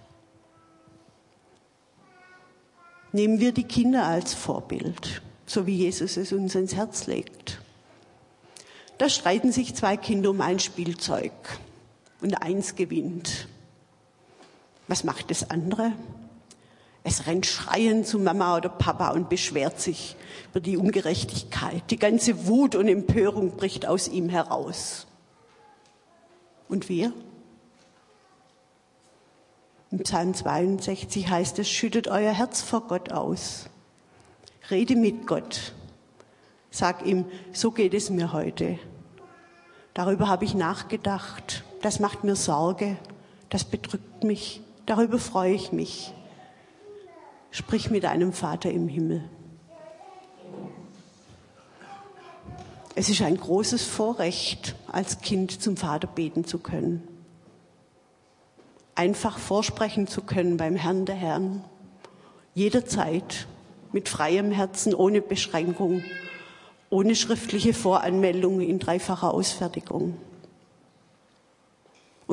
Nehmen 3.14 3.40
wir 3.40 3.52
die 3.52 3.64
Kinder 3.64 4.08
als 4.08 4.34
Vorbild, 4.34 5.22
so 5.46 5.68
wie 5.68 5.78
Jesus 5.78 6.18
es 6.18 6.34
uns 6.34 6.56
ins 6.56 6.76
Herz 6.76 7.06
legt. 7.06 7.62
Da 8.98 9.08
streiten 9.10 9.52
sich 9.52 9.76
zwei 9.76 9.96
Kinder 9.96 10.32
um 10.32 10.42
ein 10.42 10.60
Spielzeug 10.60 11.32
und 12.24 12.42
eins 12.42 12.76
gewinnt. 12.76 13.48
Was 14.88 15.04
macht 15.04 15.30
das 15.30 15.50
andere? 15.52 15.92
Es 17.04 17.28
rennt 17.28 17.46
schreiend 17.46 18.08
zu 18.08 18.18
Mama 18.18 18.56
oder 18.56 18.70
Papa 18.70 19.10
und 19.10 19.30
beschwert 19.30 19.80
sich 19.80 20.16
über 20.52 20.62
die 20.62 20.78
Ungerechtigkeit. 20.78 21.84
Die 21.92 21.98
ganze 21.98 22.48
Wut 22.48 22.76
und 22.76 22.88
Empörung 22.88 23.58
bricht 23.58 23.86
aus 23.86 24.08
ihm 24.08 24.30
heraus. 24.30 25.06
Und 26.70 26.88
wir? 26.88 27.12
Im 29.92 30.00
Psalm 30.00 30.34
62 30.34 31.30
heißt 31.30 31.60
es, 31.60 31.70
schüttet 31.70 32.08
euer 32.08 32.32
Herz 32.32 32.62
vor 32.62 32.88
Gott 32.88 33.12
aus. 33.12 33.70
Rede 34.72 34.96
mit 34.96 35.28
Gott. 35.28 35.74
Sag 36.72 37.06
ihm, 37.06 37.26
so 37.52 37.72
geht 37.72 37.94
es 37.94 38.10
mir 38.10 38.32
heute. 38.32 38.80
Darüber 39.94 40.30
habe 40.30 40.46
ich 40.46 40.56
nachgedacht. 40.56 41.64
Das 41.84 42.00
macht 42.00 42.24
mir 42.24 42.36
Sorge. 42.36 42.98
Das 43.50 43.64
bedrückt 43.64 44.24
mich. 44.24 44.62
Darüber 44.88 45.20
freue 45.20 45.54
ich 45.54 45.72
mich. 45.72 46.12
Sprich 47.52 47.92
mit 47.92 48.06
einem 48.06 48.34
Vater 48.34 48.72
im 48.72 48.88
Himmel. 48.88 49.24
Es 52.96 53.10
ist 53.10 53.22
ein 53.22 53.38
großes 53.38 53.84
Vorrecht, 53.84 54.76
als 54.92 55.22
Kind 55.22 55.62
zum 55.62 55.78
Vater 55.78 56.08
beten 56.08 56.46
zu 56.46 56.58
können 56.58 57.08
einfach 58.96 59.38
vorsprechen 59.38 60.08
zu 60.08 60.22
können 60.22 60.58
beim 60.58 60.76
Herrn 60.76 61.06
der 61.06 61.16
Herren, 61.16 61.64
jederzeit, 62.54 63.48
mit 63.92 64.10
freiem 64.10 64.52
Herzen, 64.52 64.94
ohne 64.94 65.22
Beschränkung, 65.22 66.04
ohne 66.90 67.16
schriftliche 67.16 67.74
Voranmeldung 67.74 68.60
in 68.62 68.80
dreifacher 68.80 69.34
Ausfertigung. 69.34 70.18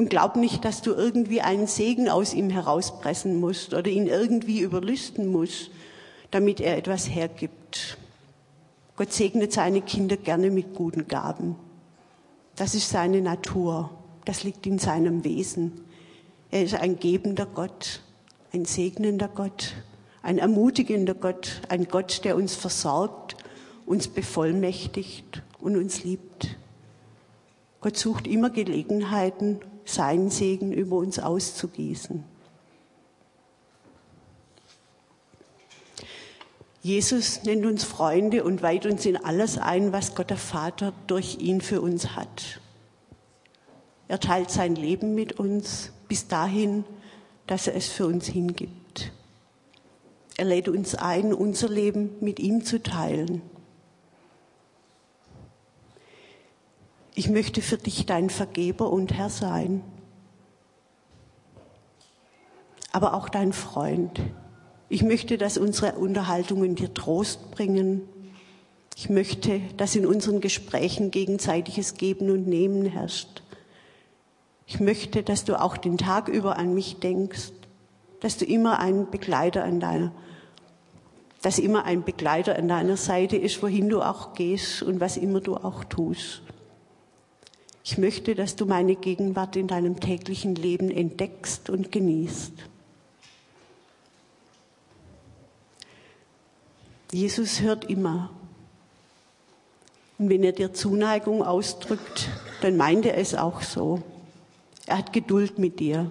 Und 0.00 0.08
glaub 0.08 0.36
nicht, 0.36 0.64
dass 0.64 0.80
du 0.80 0.94
irgendwie 0.94 1.42
einen 1.42 1.66
Segen 1.66 2.08
aus 2.08 2.32
ihm 2.32 2.48
herauspressen 2.48 3.38
musst 3.38 3.74
oder 3.74 3.90
ihn 3.90 4.06
irgendwie 4.06 4.60
überlisten 4.60 5.26
musst, 5.26 5.70
damit 6.30 6.58
er 6.58 6.78
etwas 6.78 7.10
hergibt. 7.10 7.98
Gott 8.96 9.12
segnet 9.12 9.52
seine 9.52 9.82
Kinder 9.82 10.16
gerne 10.16 10.50
mit 10.50 10.74
guten 10.74 11.06
Gaben. 11.06 11.54
Das 12.56 12.74
ist 12.74 12.88
seine 12.88 13.20
Natur. 13.20 13.90
Das 14.24 14.42
liegt 14.42 14.66
in 14.66 14.78
seinem 14.78 15.22
Wesen. 15.22 15.82
Er 16.50 16.62
ist 16.62 16.76
ein 16.76 16.98
gebender 16.98 17.44
Gott, 17.44 18.00
ein 18.54 18.64
segnender 18.64 19.28
Gott, 19.28 19.74
ein 20.22 20.38
ermutigender 20.38 21.12
Gott, 21.12 21.60
ein 21.68 21.88
Gott, 21.88 22.24
der 22.24 22.36
uns 22.36 22.54
versorgt, 22.54 23.36
uns 23.84 24.08
bevollmächtigt 24.08 25.42
und 25.58 25.76
uns 25.76 26.04
liebt. 26.04 26.56
Gott 27.82 27.98
sucht 27.98 28.26
immer 28.26 28.48
Gelegenheiten, 28.48 29.60
seinen 29.84 30.30
Segen 30.30 30.72
über 30.72 30.96
uns 30.96 31.18
auszugießen. 31.18 32.24
Jesus 36.82 37.42
nennt 37.44 37.66
uns 37.66 37.84
Freunde 37.84 38.42
und 38.42 38.62
weiht 38.62 38.86
uns 38.86 39.04
in 39.04 39.18
alles 39.18 39.58
ein, 39.58 39.92
was 39.92 40.14
Gott 40.14 40.30
der 40.30 40.38
Vater 40.38 40.94
durch 41.06 41.38
ihn 41.38 41.60
für 41.60 41.82
uns 41.82 42.16
hat. 42.16 42.60
Er 44.08 44.18
teilt 44.18 44.50
sein 44.50 44.74
Leben 44.74 45.14
mit 45.14 45.38
uns 45.38 45.92
bis 46.08 46.26
dahin, 46.26 46.84
dass 47.46 47.66
er 47.66 47.76
es 47.76 47.88
für 47.88 48.06
uns 48.06 48.26
hingibt. 48.26 49.12
Er 50.36 50.46
lädt 50.46 50.68
uns 50.68 50.94
ein, 50.94 51.34
unser 51.34 51.68
Leben 51.68 52.16
mit 52.20 52.40
ihm 52.40 52.64
zu 52.64 52.82
teilen. 52.82 53.42
Ich 57.14 57.28
möchte 57.28 57.60
für 57.60 57.76
dich 57.76 58.06
dein 58.06 58.30
Vergeber 58.30 58.90
und 58.90 59.12
Herr 59.12 59.30
sein, 59.30 59.82
aber 62.92 63.14
auch 63.14 63.28
dein 63.28 63.52
Freund. 63.52 64.20
Ich 64.88 65.02
möchte, 65.02 65.38
dass 65.38 65.58
unsere 65.58 65.92
Unterhaltungen 65.94 66.74
dir 66.74 66.94
Trost 66.94 67.50
bringen. 67.50 68.02
Ich 68.96 69.08
möchte, 69.08 69.60
dass 69.76 69.96
in 69.96 70.06
unseren 70.06 70.40
Gesprächen 70.40 71.10
gegenseitiges 71.10 71.94
Geben 71.94 72.30
und 72.30 72.46
Nehmen 72.46 72.84
herrscht. 72.86 73.42
Ich 74.66 74.78
möchte, 74.78 75.22
dass 75.22 75.44
du 75.44 75.60
auch 75.60 75.76
den 75.76 75.98
Tag 75.98 76.28
über 76.28 76.58
an 76.58 76.74
mich 76.74 77.00
denkst, 77.00 77.52
dass 78.20 78.36
du 78.36 78.44
immer 78.44 78.78
einen 78.78 79.10
Begleiter 79.10 79.64
an 79.64 79.80
deiner, 79.80 80.12
dass 81.42 81.58
immer 81.58 81.84
ein 81.84 82.04
Begleiter 82.04 82.56
an 82.56 82.68
deiner 82.68 82.96
Seite 82.96 83.36
ist, 83.36 83.62
wohin 83.62 83.88
du 83.88 84.00
auch 84.02 84.34
gehst 84.34 84.82
und 84.82 85.00
was 85.00 85.16
immer 85.16 85.40
du 85.40 85.56
auch 85.56 85.84
tust. 85.84 86.42
Ich 87.82 87.98
möchte, 87.98 88.34
dass 88.34 88.56
du 88.56 88.66
meine 88.66 88.94
Gegenwart 88.94 89.56
in 89.56 89.66
deinem 89.66 90.00
täglichen 90.00 90.54
Leben 90.54 90.90
entdeckst 90.90 91.70
und 91.70 91.90
genießt. 91.90 92.52
Jesus 97.12 97.60
hört 97.60 97.86
immer. 97.90 98.30
Und 100.18 100.28
wenn 100.28 100.44
er 100.44 100.52
dir 100.52 100.74
Zuneigung 100.74 101.42
ausdrückt, 101.42 102.28
dann 102.60 102.76
meint 102.76 103.06
er 103.06 103.16
es 103.16 103.34
auch 103.34 103.62
so. 103.62 104.02
Er 104.86 104.98
hat 104.98 105.12
Geduld 105.12 105.58
mit 105.58 105.80
dir. 105.80 106.10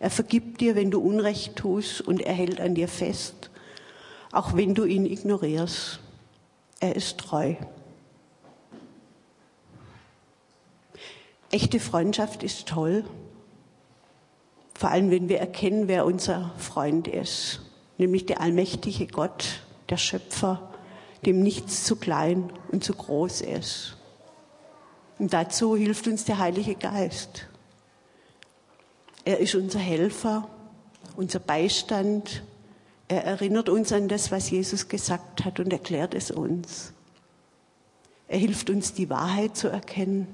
Er 0.00 0.10
vergibt 0.10 0.60
dir, 0.60 0.76
wenn 0.76 0.90
du 0.90 1.00
Unrecht 1.00 1.56
tust 1.56 2.00
und 2.00 2.20
er 2.20 2.34
hält 2.34 2.60
an 2.60 2.74
dir 2.74 2.88
fest, 2.88 3.50
auch 4.30 4.54
wenn 4.54 4.74
du 4.74 4.84
ihn 4.84 5.06
ignorierst. 5.06 5.98
Er 6.78 6.94
ist 6.94 7.18
treu. 7.18 7.54
Echte 11.50 11.80
Freundschaft 11.80 12.42
ist 12.42 12.68
toll, 12.68 13.04
vor 14.74 14.90
allem 14.90 15.10
wenn 15.10 15.28
wir 15.28 15.38
erkennen, 15.38 15.88
wer 15.88 16.04
unser 16.04 16.52
Freund 16.58 17.08
ist, 17.08 17.62
nämlich 17.96 18.26
der 18.26 18.40
allmächtige 18.40 19.06
Gott, 19.06 19.62
der 19.88 19.96
Schöpfer, 19.96 20.70
dem 21.24 21.42
nichts 21.42 21.84
zu 21.84 21.96
klein 21.96 22.52
und 22.70 22.84
zu 22.84 22.92
groß 22.92 23.40
ist. 23.40 23.96
Und 25.18 25.32
dazu 25.32 25.74
hilft 25.74 26.06
uns 26.06 26.24
der 26.24 26.38
Heilige 26.38 26.74
Geist. 26.74 27.48
Er 29.24 29.38
ist 29.38 29.54
unser 29.54 29.80
Helfer, 29.80 30.48
unser 31.16 31.40
Beistand. 31.40 32.42
Er 33.08 33.24
erinnert 33.24 33.68
uns 33.68 33.92
an 33.92 34.06
das, 34.08 34.30
was 34.30 34.50
Jesus 34.50 34.88
gesagt 34.88 35.44
hat 35.44 35.58
und 35.58 35.72
erklärt 35.72 36.14
es 36.14 36.30
uns. 36.30 36.92
Er 38.28 38.38
hilft 38.38 38.70
uns, 38.70 38.92
die 38.92 39.10
Wahrheit 39.10 39.56
zu 39.56 39.68
erkennen. 39.68 40.28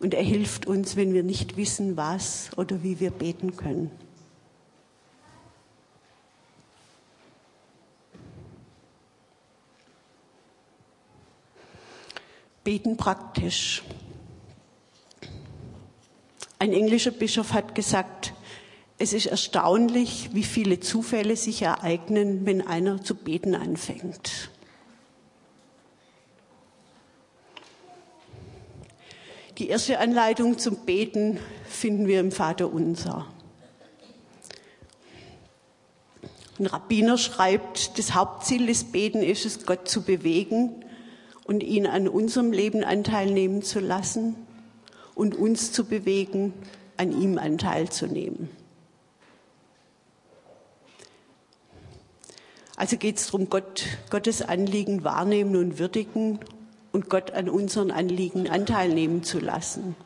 Und 0.00 0.14
er 0.14 0.22
hilft 0.22 0.66
uns, 0.66 0.96
wenn 0.96 1.12
wir 1.12 1.22
nicht 1.22 1.56
wissen, 1.56 1.96
was 1.96 2.50
oder 2.56 2.82
wie 2.82 3.00
wir 3.00 3.10
beten 3.10 3.56
können. 3.56 3.90
Beten 12.62 12.96
praktisch. 12.96 13.82
Ein 16.60 16.72
englischer 16.72 17.12
Bischof 17.12 17.52
hat 17.52 17.74
gesagt, 17.74 18.34
es 18.98 19.12
ist 19.12 19.26
erstaunlich, 19.26 20.30
wie 20.32 20.42
viele 20.42 20.80
Zufälle 20.80 21.36
sich 21.36 21.62
ereignen, 21.62 22.44
wenn 22.46 22.66
einer 22.66 23.02
zu 23.02 23.14
beten 23.14 23.54
anfängt. 23.54 24.50
Die 29.58 29.68
erste 29.68 29.98
Anleitung 29.98 30.56
zum 30.56 30.76
Beten 30.86 31.40
finden 31.68 32.06
wir 32.06 32.20
im 32.20 32.30
Vater 32.30 32.72
Unser. 32.72 33.26
Ein 36.60 36.66
Rabbiner 36.66 37.18
schreibt, 37.18 37.98
das 37.98 38.14
Hauptziel 38.14 38.68
des 38.68 38.84
Beten 38.84 39.20
ist 39.20 39.44
es, 39.44 39.66
Gott 39.66 39.88
zu 39.88 40.02
bewegen 40.02 40.84
und 41.44 41.64
ihn 41.64 41.88
an 41.88 42.06
unserem 42.06 42.52
Leben 42.52 42.84
Anteil 42.84 43.32
nehmen 43.32 43.62
zu 43.62 43.80
lassen 43.80 44.36
und 45.16 45.34
uns 45.34 45.72
zu 45.72 45.86
bewegen, 45.86 46.52
an 46.96 47.10
ihm 47.10 47.36
Anteil 47.36 47.88
zu 47.88 48.06
nehmen. 48.06 48.48
Also 52.76 52.96
geht 52.96 53.16
es 53.16 53.26
darum, 53.26 53.50
Gott, 53.50 53.86
Gottes 54.08 54.40
Anliegen 54.40 55.02
wahrnehmen 55.02 55.56
und 55.56 55.80
würdigen 55.80 56.38
und 56.92 57.08
Gott 57.08 57.32
an 57.32 57.48
unseren 57.48 57.90
Anliegen 57.90 58.48
Anteil 58.48 58.88
nehmen 58.88 59.22
zu 59.22 59.38
lassen. 59.38 59.96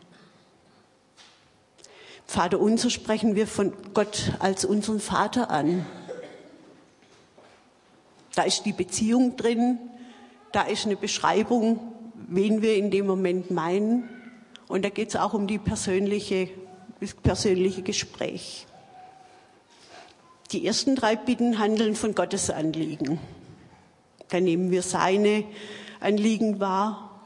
Vater 2.26 2.60
unser 2.60 2.90
sprechen 2.90 3.34
wir 3.34 3.46
von 3.46 3.72
Gott 3.94 4.32
als 4.38 4.64
unseren 4.64 5.00
Vater 5.00 5.50
an. 5.50 5.84
Da 8.34 8.44
ist 8.44 8.64
die 8.64 8.72
Beziehung 8.72 9.36
drin, 9.36 9.78
da 10.52 10.62
ist 10.62 10.86
eine 10.86 10.96
Beschreibung, 10.96 11.92
wen 12.28 12.62
wir 12.62 12.76
in 12.76 12.90
dem 12.90 13.06
Moment 13.06 13.50
meinen. 13.50 14.08
Und 14.68 14.84
da 14.84 14.88
geht 14.88 15.10
es 15.10 15.16
auch 15.16 15.34
um 15.34 15.46
die 15.46 15.58
persönliche, 15.58 16.48
das 17.00 17.12
persönliche 17.12 17.82
Gespräch. 17.82 18.66
Die 20.52 20.66
ersten 20.66 20.96
drei 20.96 21.16
Bitten 21.16 21.58
handeln 21.58 21.94
von 21.94 22.14
Gottes 22.14 22.48
Anliegen. 22.48 23.18
Da 24.28 24.40
nehmen 24.40 24.70
wir 24.70 24.80
seine 24.82 25.44
Anliegen 26.02 26.60
wahr. 26.60 27.20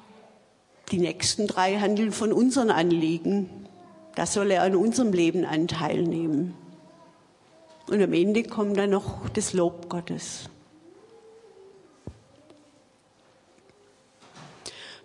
Die 0.91 0.99
nächsten 0.99 1.47
drei 1.47 1.79
handeln 1.79 2.13
von 2.13 2.33
unseren 2.33 2.71
Anliegen. 2.71 3.49
Da 4.15 4.27
soll 4.27 4.51
er 4.51 4.63
an 4.63 4.77
unserem 4.77 5.13
Leben 5.13 5.45
Anteil 5.45 6.03
nehmen. 6.03 6.55
Und 7.89 8.03
am 8.03 8.13
Ende 8.13 8.43
kommt 8.43 8.77
dann 8.77 8.91
noch 8.91 9.29
das 9.31 9.53
Lob 9.53 9.89
Gottes. 9.89 10.49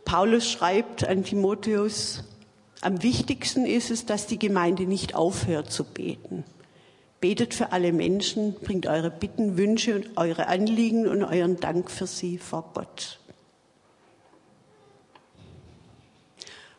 Paulus 0.06 0.50
schreibt 0.50 1.08
an 1.08 1.24
Timotheus, 1.24 2.26
am 2.82 3.02
wichtigsten 3.02 3.66
ist 3.66 3.92
es, 3.92 4.06
dass 4.06 4.28
die 4.28 4.40
Gemeinde 4.40 4.86
nicht 4.86 5.16
aufhört 5.16 5.72
zu 5.72 5.86
beten. 5.86 6.44
Betet 7.22 7.54
für 7.54 7.72
alle 7.72 7.94
Menschen, 7.94 8.56
bringt 8.56 8.88
eure 8.88 9.12
Bitten, 9.12 9.56
Wünsche 9.56 9.96
und 9.96 10.18
eure 10.18 10.48
Anliegen 10.48 11.08
und 11.08 11.24
euren 11.24 11.60
Dank 11.62 11.90
für 11.90 12.08
sie 12.08 12.40
vor 12.40 12.72
Gott. 12.74 13.21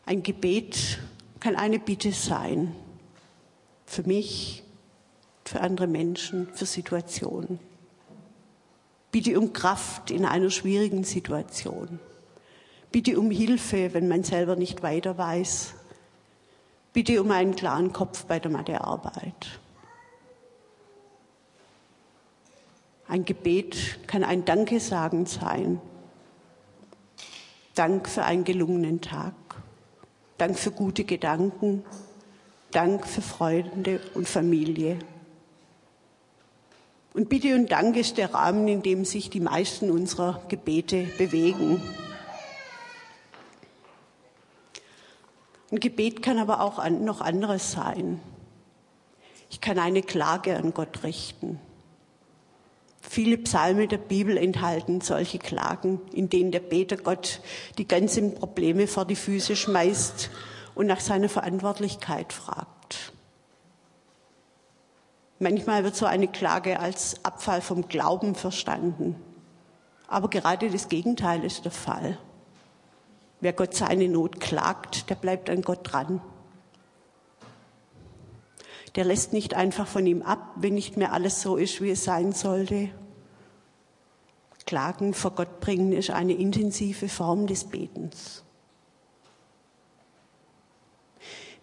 Ein 0.05 0.23
Gebet 0.23 0.99
kann 1.39 1.55
eine 1.55 1.79
Bitte 1.79 2.11
sein. 2.11 2.75
Für 3.85 4.03
mich, 4.03 4.63
für 5.45 5.61
andere 5.61 5.87
Menschen, 5.87 6.47
für 6.53 6.65
Situationen. 6.65 7.59
Bitte 9.11 9.39
um 9.39 9.53
Kraft 9.53 10.09
in 10.09 10.25
einer 10.25 10.49
schwierigen 10.49 11.03
Situation. 11.03 11.99
Bitte 12.91 13.19
um 13.19 13.29
Hilfe, 13.29 13.93
wenn 13.93 14.07
man 14.07 14.23
selber 14.23 14.55
nicht 14.55 14.83
weiter 14.83 15.17
weiß. 15.17 15.75
Bitte 16.93 17.21
um 17.21 17.31
einen 17.31 17.55
klaren 17.55 17.93
Kopf 17.93 18.25
bei 18.25 18.39
der 18.39 18.51
Mathearbeit. 18.51 19.59
Ein 23.07 23.25
Gebet 23.25 23.99
kann 24.07 24.23
ein 24.23 24.45
Danke 24.45 24.79
sagen 24.79 25.25
sein. 25.25 25.79
Dank 27.75 28.07
für 28.09 28.23
einen 28.23 28.43
gelungenen 28.43 29.01
Tag. 29.01 29.33
Dank 30.37 30.57
für 30.57 30.71
gute 30.71 31.03
Gedanken. 31.03 31.83
Dank 32.71 33.05
für 33.07 33.21
Freunde 33.21 34.01
und 34.15 34.27
Familie. 34.27 34.97
Und 37.13 37.29
Bitte 37.29 37.53
und 37.53 37.71
Dank 37.71 37.95
ist 37.95 38.17
der 38.17 38.33
Rahmen, 38.33 38.67
in 38.67 38.81
dem 38.81 39.05
sich 39.05 39.29
die 39.29 39.39
meisten 39.39 39.91
unserer 39.91 40.41
Gebete 40.47 41.03
bewegen. 41.17 41.81
Ein 45.71 45.79
Gebet 45.79 46.23
kann 46.23 46.39
aber 46.39 46.61
auch 46.61 46.87
noch 46.89 47.21
anderes 47.21 47.71
sein. 47.71 48.19
Ich 49.51 49.61
kann 49.61 49.77
eine 49.77 50.01
Klage 50.01 50.57
an 50.57 50.73
Gott 50.73 51.03
richten. 51.03 51.59
Viele 53.09 53.37
Psalme 53.37 53.87
der 53.87 53.97
Bibel 53.97 54.37
enthalten 54.37 55.01
solche 55.01 55.37
Klagen, 55.37 56.01
in 56.13 56.29
denen 56.29 56.51
der 56.51 56.61
Beter 56.61 56.97
Gott 56.97 57.41
die 57.77 57.87
ganzen 57.87 58.33
Probleme 58.33 58.87
vor 58.87 59.05
die 59.05 59.17
Füße 59.17 59.55
schmeißt 59.55 60.31
und 60.73 60.87
nach 60.87 61.01
seiner 61.01 61.29
Verantwortlichkeit 61.29 62.33
fragt. 62.33 63.13
Manchmal 65.37 65.83
wird 65.83 65.95
so 65.95 66.05
eine 66.05 66.27
Klage 66.27 66.79
als 66.79 67.23
Abfall 67.23 67.61
vom 67.61 67.87
Glauben 67.87 68.33
verstanden. 68.33 69.15
Aber 70.07 70.29
gerade 70.29 70.69
das 70.69 70.87
Gegenteil 70.87 71.43
ist 71.43 71.65
der 71.65 71.71
Fall. 71.71 72.17
Wer 73.41 73.53
Gott 73.53 73.75
seine 73.75 74.07
Not 74.07 74.39
klagt, 74.39 75.09
der 75.09 75.15
bleibt 75.15 75.49
an 75.49 75.61
Gott 75.61 75.79
dran. 75.83 76.21
Der 78.95 79.05
lässt 79.05 79.33
nicht 79.33 79.55
einfach 79.55 79.87
von 79.87 80.05
ihm 80.05 80.21
ab, 80.21 80.53
wenn 80.55 80.75
nicht 80.75 80.97
mehr 80.97 81.13
alles 81.13 81.41
so 81.41 81.57
ist, 81.57 81.81
wie 81.81 81.89
es 81.89 82.03
sein 82.03 82.31
sollte. 82.31 82.89
Klagen 84.65 85.13
vor 85.13 85.31
Gott 85.31 85.59
bringen 85.59 85.91
ist 85.91 86.09
eine 86.09 86.33
intensive 86.33 87.09
Form 87.09 87.47
des 87.47 87.65
Betens. 87.65 88.43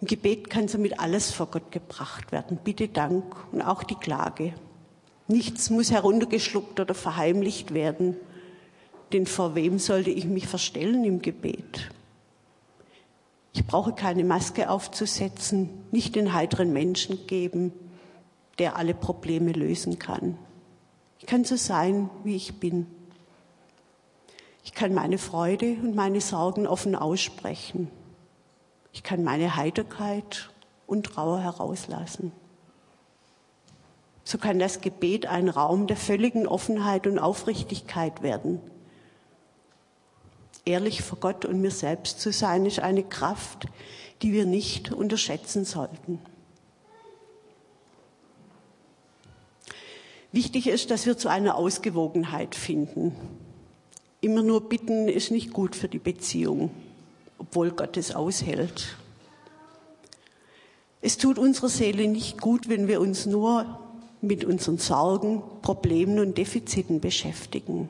Im 0.00 0.06
Gebet 0.06 0.48
kann 0.48 0.68
somit 0.68 0.98
alles 0.98 1.30
vor 1.30 1.46
Gott 1.46 1.70
gebracht 1.70 2.32
werden. 2.32 2.58
Bitte 2.62 2.88
Dank 2.88 3.24
und 3.52 3.62
auch 3.62 3.82
die 3.82 3.96
Klage. 3.96 4.54
Nichts 5.28 5.70
muss 5.70 5.90
heruntergeschluckt 5.90 6.80
oder 6.80 6.94
verheimlicht 6.94 7.74
werden. 7.74 8.16
Denn 9.12 9.26
vor 9.26 9.54
wem 9.54 9.78
sollte 9.78 10.10
ich 10.10 10.24
mich 10.24 10.46
verstellen 10.46 11.04
im 11.04 11.20
Gebet? 11.20 11.90
Ich 13.52 13.66
brauche 13.66 13.92
keine 13.92 14.24
Maske 14.24 14.70
aufzusetzen, 14.70 15.70
nicht 15.90 16.14
den 16.14 16.32
heiteren 16.32 16.72
Menschen 16.72 17.26
geben, 17.26 17.72
der 18.58 18.76
alle 18.76 18.94
Probleme 18.94 19.52
lösen 19.52 19.98
kann. 19.98 20.38
Ich 21.18 21.26
kann 21.26 21.44
so 21.44 21.56
sein, 21.56 22.10
wie 22.24 22.36
ich 22.36 22.60
bin. 22.60 22.86
Ich 24.64 24.72
kann 24.72 24.94
meine 24.94 25.18
Freude 25.18 25.76
und 25.82 25.94
meine 25.94 26.20
Sorgen 26.20 26.66
offen 26.66 26.94
aussprechen. 26.94 27.90
Ich 28.92 29.02
kann 29.02 29.24
meine 29.24 29.56
Heiterkeit 29.56 30.50
und 30.86 31.06
Trauer 31.06 31.40
herauslassen. 31.40 32.32
So 34.24 34.38
kann 34.38 34.58
das 34.58 34.80
Gebet 34.80 35.26
ein 35.26 35.48
Raum 35.48 35.86
der 35.86 35.96
völligen 35.96 36.46
Offenheit 36.46 37.06
und 37.06 37.18
Aufrichtigkeit 37.18 38.22
werden. 38.22 38.60
Ehrlich 40.64 41.02
vor 41.02 41.18
Gott 41.18 41.44
und 41.44 41.60
mir 41.60 41.70
selbst 41.70 42.20
zu 42.20 42.32
sein, 42.32 42.66
ist 42.66 42.80
eine 42.80 43.02
Kraft, 43.02 43.66
die 44.22 44.32
wir 44.32 44.46
nicht 44.46 44.92
unterschätzen 44.92 45.64
sollten. 45.64 46.20
Wichtig 50.32 50.68
ist, 50.68 50.90
dass 50.90 51.06
wir 51.06 51.18
zu 51.18 51.28
einer 51.28 51.56
Ausgewogenheit 51.56 52.54
finden. 52.54 53.16
Immer 54.20 54.42
nur 54.42 54.68
bitten 54.68 55.08
ist 55.08 55.30
nicht 55.30 55.52
gut 55.52 55.74
für 55.74 55.88
die 55.88 55.98
Beziehung, 55.98 56.70
obwohl 57.38 57.70
Gott 57.70 57.96
es 57.96 58.14
aushält. 58.14 58.96
Es 61.00 61.16
tut 61.16 61.38
unserer 61.38 61.70
Seele 61.70 62.06
nicht 62.06 62.40
gut, 62.40 62.68
wenn 62.68 62.86
wir 62.86 63.00
uns 63.00 63.26
nur 63.26 63.80
mit 64.20 64.44
unseren 64.44 64.78
Sorgen, 64.78 65.42
Problemen 65.62 66.18
und 66.18 66.36
Defiziten 66.36 67.00
beschäftigen. 67.00 67.88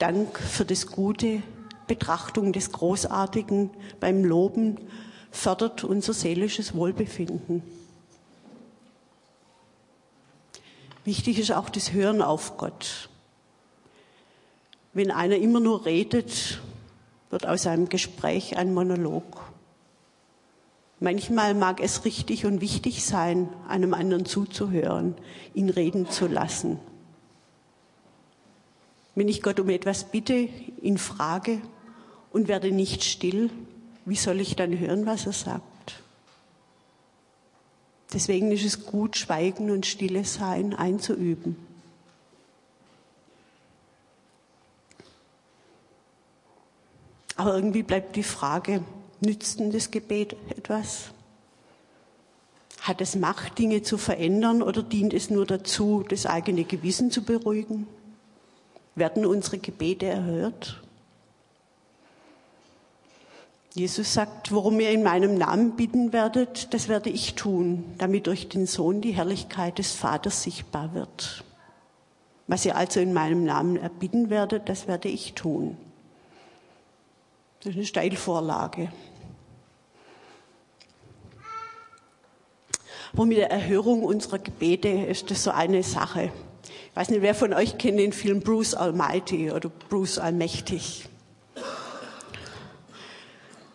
Dank 0.00 0.38
für 0.38 0.64
das 0.64 0.86
Gute, 0.86 1.42
Betrachtung 1.86 2.54
des 2.54 2.72
Großartigen 2.72 3.68
beim 4.00 4.24
Loben 4.24 4.78
fördert 5.30 5.84
unser 5.84 6.14
seelisches 6.14 6.74
Wohlbefinden. 6.74 7.62
Wichtig 11.04 11.38
ist 11.38 11.52
auch 11.52 11.68
das 11.68 11.92
Hören 11.92 12.22
auf 12.22 12.56
Gott. 12.56 13.10
Wenn 14.94 15.10
einer 15.10 15.36
immer 15.36 15.60
nur 15.60 15.84
redet, 15.84 16.62
wird 17.28 17.44
aus 17.44 17.66
einem 17.66 17.90
Gespräch 17.90 18.56
ein 18.56 18.72
Monolog. 18.72 19.42
Manchmal 20.98 21.52
mag 21.52 21.78
es 21.78 22.06
richtig 22.06 22.46
und 22.46 22.62
wichtig 22.62 23.04
sein, 23.04 23.50
einem 23.68 23.92
anderen 23.92 24.24
zuzuhören, 24.24 25.14
ihn 25.52 25.68
reden 25.68 26.08
zu 26.08 26.26
lassen. 26.26 26.78
Wenn 29.14 29.28
ich 29.28 29.42
Gott 29.42 29.60
um 29.60 29.68
etwas 29.68 30.04
bitte, 30.04 30.48
ihn 30.82 30.98
frage 30.98 31.60
und 32.32 32.48
werde 32.48 32.70
nicht 32.70 33.04
still, 33.04 33.50
wie 34.04 34.16
soll 34.16 34.40
ich 34.40 34.56
dann 34.56 34.78
hören, 34.78 35.06
was 35.06 35.26
er 35.26 35.32
sagt? 35.32 36.02
Deswegen 38.12 38.50
ist 38.50 38.64
es 38.64 38.86
gut, 38.86 39.16
Schweigen 39.16 39.70
und 39.70 39.86
Stille 39.86 40.24
sein 40.24 40.74
einzuüben. 40.74 41.56
Aber 47.36 47.54
irgendwie 47.54 47.82
bleibt 47.82 48.16
die 48.16 48.22
Frage, 48.22 48.82
nützt 49.20 49.60
denn 49.60 49.70
das 49.70 49.90
Gebet 49.90 50.36
etwas? 50.50 51.10
Hat 52.82 53.00
es 53.00 53.14
Macht, 53.14 53.58
Dinge 53.58 53.82
zu 53.82 53.96
verändern 53.96 54.62
oder 54.62 54.82
dient 54.82 55.14
es 55.14 55.30
nur 55.30 55.46
dazu, 55.46 56.04
das 56.06 56.26
eigene 56.26 56.64
Gewissen 56.64 57.10
zu 57.10 57.22
beruhigen? 57.22 57.86
Werden 59.00 59.24
unsere 59.24 59.56
Gebete 59.56 60.04
erhört? 60.04 60.78
Jesus 63.72 64.12
sagt, 64.12 64.52
worum 64.52 64.78
ihr 64.78 64.90
in 64.90 65.02
meinem 65.02 65.38
Namen 65.38 65.74
bitten 65.74 66.12
werdet, 66.12 66.74
das 66.74 66.86
werde 66.86 67.08
ich 67.08 67.34
tun, 67.34 67.94
damit 67.96 68.26
durch 68.26 68.50
den 68.50 68.66
Sohn 68.66 69.00
die 69.00 69.12
Herrlichkeit 69.12 69.78
des 69.78 69.92
Vaters 69.92 70.42
sichtbar 70.42 70.92
wird. 70.92 71.44
Was 72.46 72.66
ihr 72.66 72.76
also 72.76 73.00
in 73.00 73.14
meinem 73.14 73.42
Namen 73.42 73.76
erbitten 73.76 74.28
werdet, 74.28 74.68
das 74.68 74.86
werde 74.86 75.08
ich 75.08 75.32
tun. 75.32 75.78
Das 77.60 77.70
ist 77.70 77.76
eine 77.76 77.86
Steilvorlage. 77.86 78.92
Aber 83.14 83.24
mit 83.24 83.38
der 83.38 83.50
Erhörung 83.50 84.02
unserer 84.02 84.40
Gebete 84.40 84.88
ist 84.88 85.30
das 85.30 85.42
so 85.42 85.52
eine 85.52 85.82
Sache. 85.82 86.30
Ich 87.00 87.06
weiß 87.06 87.12
nicht, 87.12 87.22
wer 87.22 87.34
von 87.34 87.54
euch 87.54 87.78
kennt 87.78 87.98
den 87.98 88.12
Film 88.12 88.40
Bruce 88.40 88.74
Almighty 88.74 89.50
oder 89.50 89.70
Bruce 89.70 90.18
Allmächtig. 90.18 91.06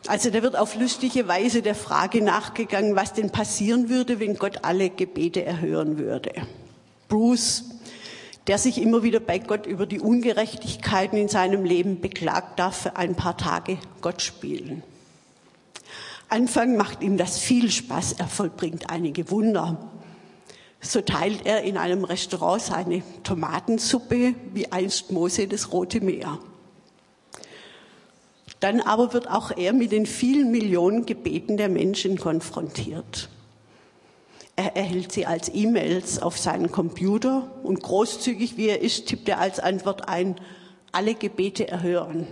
Also 0.05 0.29
da 0.29 0.43
wird 0.43 0.55
auf 0.55 0.75
lustige 0.75 1.27
Weise 1.27 1.63
der 1.63 1.73
Frage 1.73 2.21
nachgegangen, 2.21 2.95
was 2.95 3.13
denn 3.13 3.31
passieren 3.31 3.89
würde, 3.89 4.19
wenn 4.19 4.35
Gott 4.35 4.59
alle 4.61 4.91
Gebete 4.91 5.43
erhören 5.43 5.97
würde. 5.97 6.33
Bruce, 7.07 7.63
der 8.45 8.59
sich 8.59 8.79
immer 8.79 9.01
wieder 9.01 9.21
bei 9.21 9.39
Gott 9.39 9.65
über 9.65 9.87
die 9.87 9.99
Ungerechtigkeiten 9.99 11.17
in 11.17 11.27
seinem 11.27 11.65
Leben 11.65 12.01
beklagt, 12.01 12.59
darf 12.59 12.79
für 12.79 12.95
ein 12.95 13.15
paar 13.15 13.37
Tage 13.37 13.79
Gott 14.01 14.21
spielen. 14.21 14.83
Anfang 16.29 16.77
macht 16.77 17.01
ihm 17.01 17.17
das 17.17 17.39
viel 17.39 17.71
Spaß, 17.71 18.17
er 18.19 18.27
vollbringt 18.27 18.91
einige 18.91 19.31
Wunder. 19.31 19.79
So 20.87 21.01
teilt 21.01 21.45
er 21.45 21.63
in 21.63 21.77
einem 21.77 22.03
Restaurant 22.03 22.61
seine 22.61 23.01
Tomatensuppe 23.23 24.35
wie 24.53 24.71
einst 24.71 25.11
Mose 25.11 25.47
das 25.47 25.71
Rote 25.71 25.99
Meer. 25.99 26.37
Dann 28.59 28.81
aber 28.81 29.11
wird 29.11 29.27
auch 29.27 29.51
er 29.57 29.73
mit 29.73 29.91
den 29.91 30.05
vielen 30.05 30.51
Millionen 30.51 31.07
Gebeten 31.07 31.57
der 31.57 31.69
Menschen 31.69 32.19
konfrontiert. 32.19 33.29
Er 34.55 34.75
erhält 34.75 35.11
sie 35.11 35.25
als 35.25 35.51
E-Mails 35.53 36.21
auf 36.21 36.37
seinen 36.37 36.71
Computer 36.71 37.51
und 37.63 37.81
großzügig 37.81 38.55
wie 38.55 38.67
er 38.67 38.81
ist, 38.81 39.07
tippt 39.07 39.27
er 39.27 39.39
als 39.39 39.59
Antwort 39.59 40.07
ein, 40.07 40.35
alle 40.91 41.15
Gebete 41.15 41.67
erhören. 41.67 42.27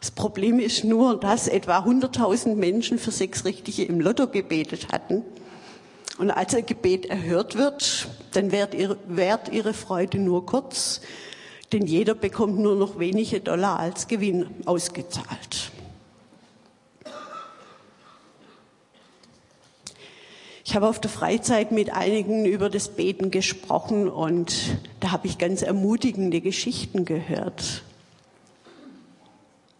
Das 0.00 0.10
Problem 0.10 0.58
ist 0.58 0.82
nur, 0.82 1.20
dass 1.20 1.46
etwa 1.46 1.80
100.000 1.80 2.54
Menschen 2.56 2.98
für 2.98 3.12
sechs 3.12 3.44
Richtige 3.44 3.84
im 3.84 4.00
Lotto 4.00 4.26
gebetet 4.26 4.88
hatten 4.92 5.22
und 6.22 6.30
als 6.30 6.54
ein 6.54 6.64
Gebet 6.64 7.06
erhört 7.06 7.56
wird, 7.58 8.06
dann 8.30 8.52
währt 8.52 8.74
ihre, 8.74 8.96
währt 9.08 9.48
ihre 9.48 9.74
Freude 9.74 10.20
nur 10.20 10.46
kurz, 10.46 11.00
denn 11.72 11.84
jeder 11.84 12.14
bekommt 12.14 12.60
nur 12.60 12.76
noch 12.76 13.00
wenige 13.00 13.40
Dollar 13.40 13.80
als 13.80 14.06
Gewinn 14.06 14.46
ausgezahlt. 14.64 15.72
Ich 20.64 20.76
habe 20.76 20.88
auf 20.88 21.00
der 21.00 21.10
Freizeit 21.10 21.72
mit 21.72 21.92
einigen 21.92 22.46
über 22.46 22.70
das 22.70 22.90
Beten 22.90 23.32
gesprochen 23.32 24.08
und 24.08 24.78
da 25.00 25.10
habe 25.10 25.26
ich 25.26 25.38
ganz 25.38 25.62
ermutigende 25.62 26.40
Geschichten 26.40 27.04
gehört. 27.04 27.82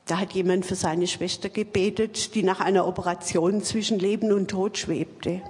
Da 0.06 0.18
hat 0.18 0.32
jemand 0.32 0.66
für 0.66 0.74
seine 0.74 1.06
Schwester 1.06 1.50
gebetet, 1.50 2.34
die 2.34 2.42
nach 2.42 2.58
einer 2.58 2.88
Operation 2.88 3.62
zwischen 3.62 4.00
Leben 4.00 4.32
und 4.32 4.50
Tod 4.50 4.76
schwebte. 4.76 5.40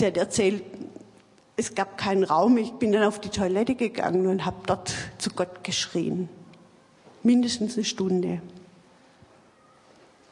Sie 0.00 0.06
hat 0.06 0.16
erzählt, 0.16 0.62
es 1.56 1.74
gab 1.74 1.98
keinen 1.98 2.24
Raum. 2.24 2.56
Ich 2.56 2.72
bin 2.72 2.90
dann 2.90 3.02
auf 3.02 3.20
die 3.20 3.28
Toilette 3.28 3.74
gegangen 3.74 4.28
und 4.28 4.46
habe 4.46 4.56
dort 4.64 4.94
zu 5.18 5.28
Gott 5.28 5.62
geschrien. 5.62 6.30
Mindestens 7.22 7.74
eine 7.74 7.84
Stunde. 7.84 8.40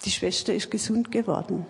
Die 0.07 0.11
Schwester 0.11 0.54
ist 0.54 0.70
gesund 0.70 1.12
geworden. 1.12 1.66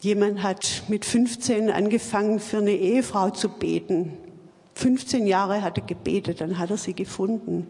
Jemand 0.00 0.44
hat 0.44 0.84
mit 0.86 1.04
15 1.04 1.70
angefangen, 1.70 2.38
für 2.38 2.58
eine 2.58 2.70
Ehefrau 2.70 3.30
zu 3.30 3.48
beten. 3.48 4.16
15 4.74 5.26
Jahre 5.26 5.60
hat 5.60 5.76
er 5.76 5.84
gebetet, 5.86 6.40
dann 6.40 6.56
hat 6.56 6.70
er 6.70 6.76
sie 6.76 6.94
gefunden. 6.94 7.66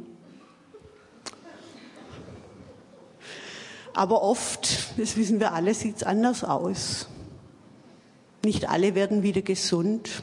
Aber 3.94 4.20
oft, 4.20 4.98
das 5.00 5.16
wissen 5.16 5.40
wir 5.40 5.54
alle, 5.54 5.72
sieht 5.72 5.96
es 5.96 6.02
anders 6.02 6.44
aus. 6.44 7.08
Nicht 8.46 8.68
alle 8.68 8.94
werden 8.94 9.24
wieder 9.24 9.42
gesund. 9.42 10.22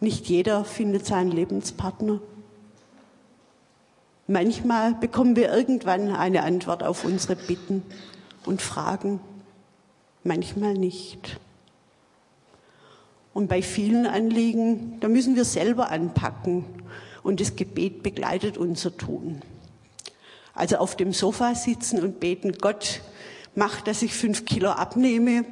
Nicht 0.00 0.26
jeder 0.28 0.64
findet 0.64 1.06
seinen 1.06 1.30
Lebenspartner. 1.30 2.20
Manchmal 4.26 4.94
bekommen 4.94 5.36
wir 5.36 5.54
irgendwann 5.54 6.08
eine 6.08 6.42
Antwort 6.42 6.82
auf 6.82 7.04
unsere 7.04 7.36
Bitten 7.36 7.84
und 8.46 8.60
Fragen. 8.60 9.20
manchmal 10.24 10.74
nicht. 10.74 11.38
Und 13.32 13.46
bei 13.46 13.62
vielen 13.62 14.08
Anliegen, 14.08 14.98
da 14.98 15.06
müssen 15.06 15.36
wir 15.36 15.44
selber 15.44 15.92
anpacken 15.92 16.64
und 17.22 17.38
das 17.38 17.54
Gebet 17.54 18.02
begleitet 18.02 18.58
unser 18.58 18.96
Tun. 18.96 19.40
Also 20.52 20.78
auf 20.78 20.96
dem 20.96 21.12
Sofa 21.12 21.54
sitzen 21.54 22.02
und 22.02 22.18
beten, 22.18 22.54
Gott, 22.60 23.02
mach, 23.54 23.82
dass 23.82 24.02
ich 24.02 24.14
fünf 24.14 24.46
Kilo 24.46 24.70
abnehme, 24.70 25.44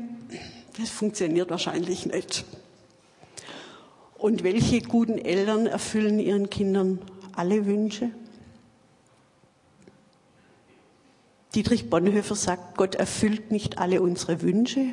das 0.78 0.90
funktioniert 0.90 1.50
wahrscheinlich 1.50 2.06
nicht. 2.06 2.44
Und 4.16 4.42
welche 4.42 4.80
guten 4.80 5.18
Eltern 5.18 5.66
erfüllen 5.66 6.18
ihren 6.18 6.50
Kindern 6.50 7.00
alle 7.34 7.66
Wünsche? 7.66 8.10
Dietrich 11.54 11.88
Bonhoeffer 11.88 12.34
sagt, 12.34 12.76
Gott 12.76 12.94
erfüllt 12.94 13.50
nicht 13.50 13.78
alle 13.78 14.02
unsere 14.02 14.42
Wünsche, 14.42 14.92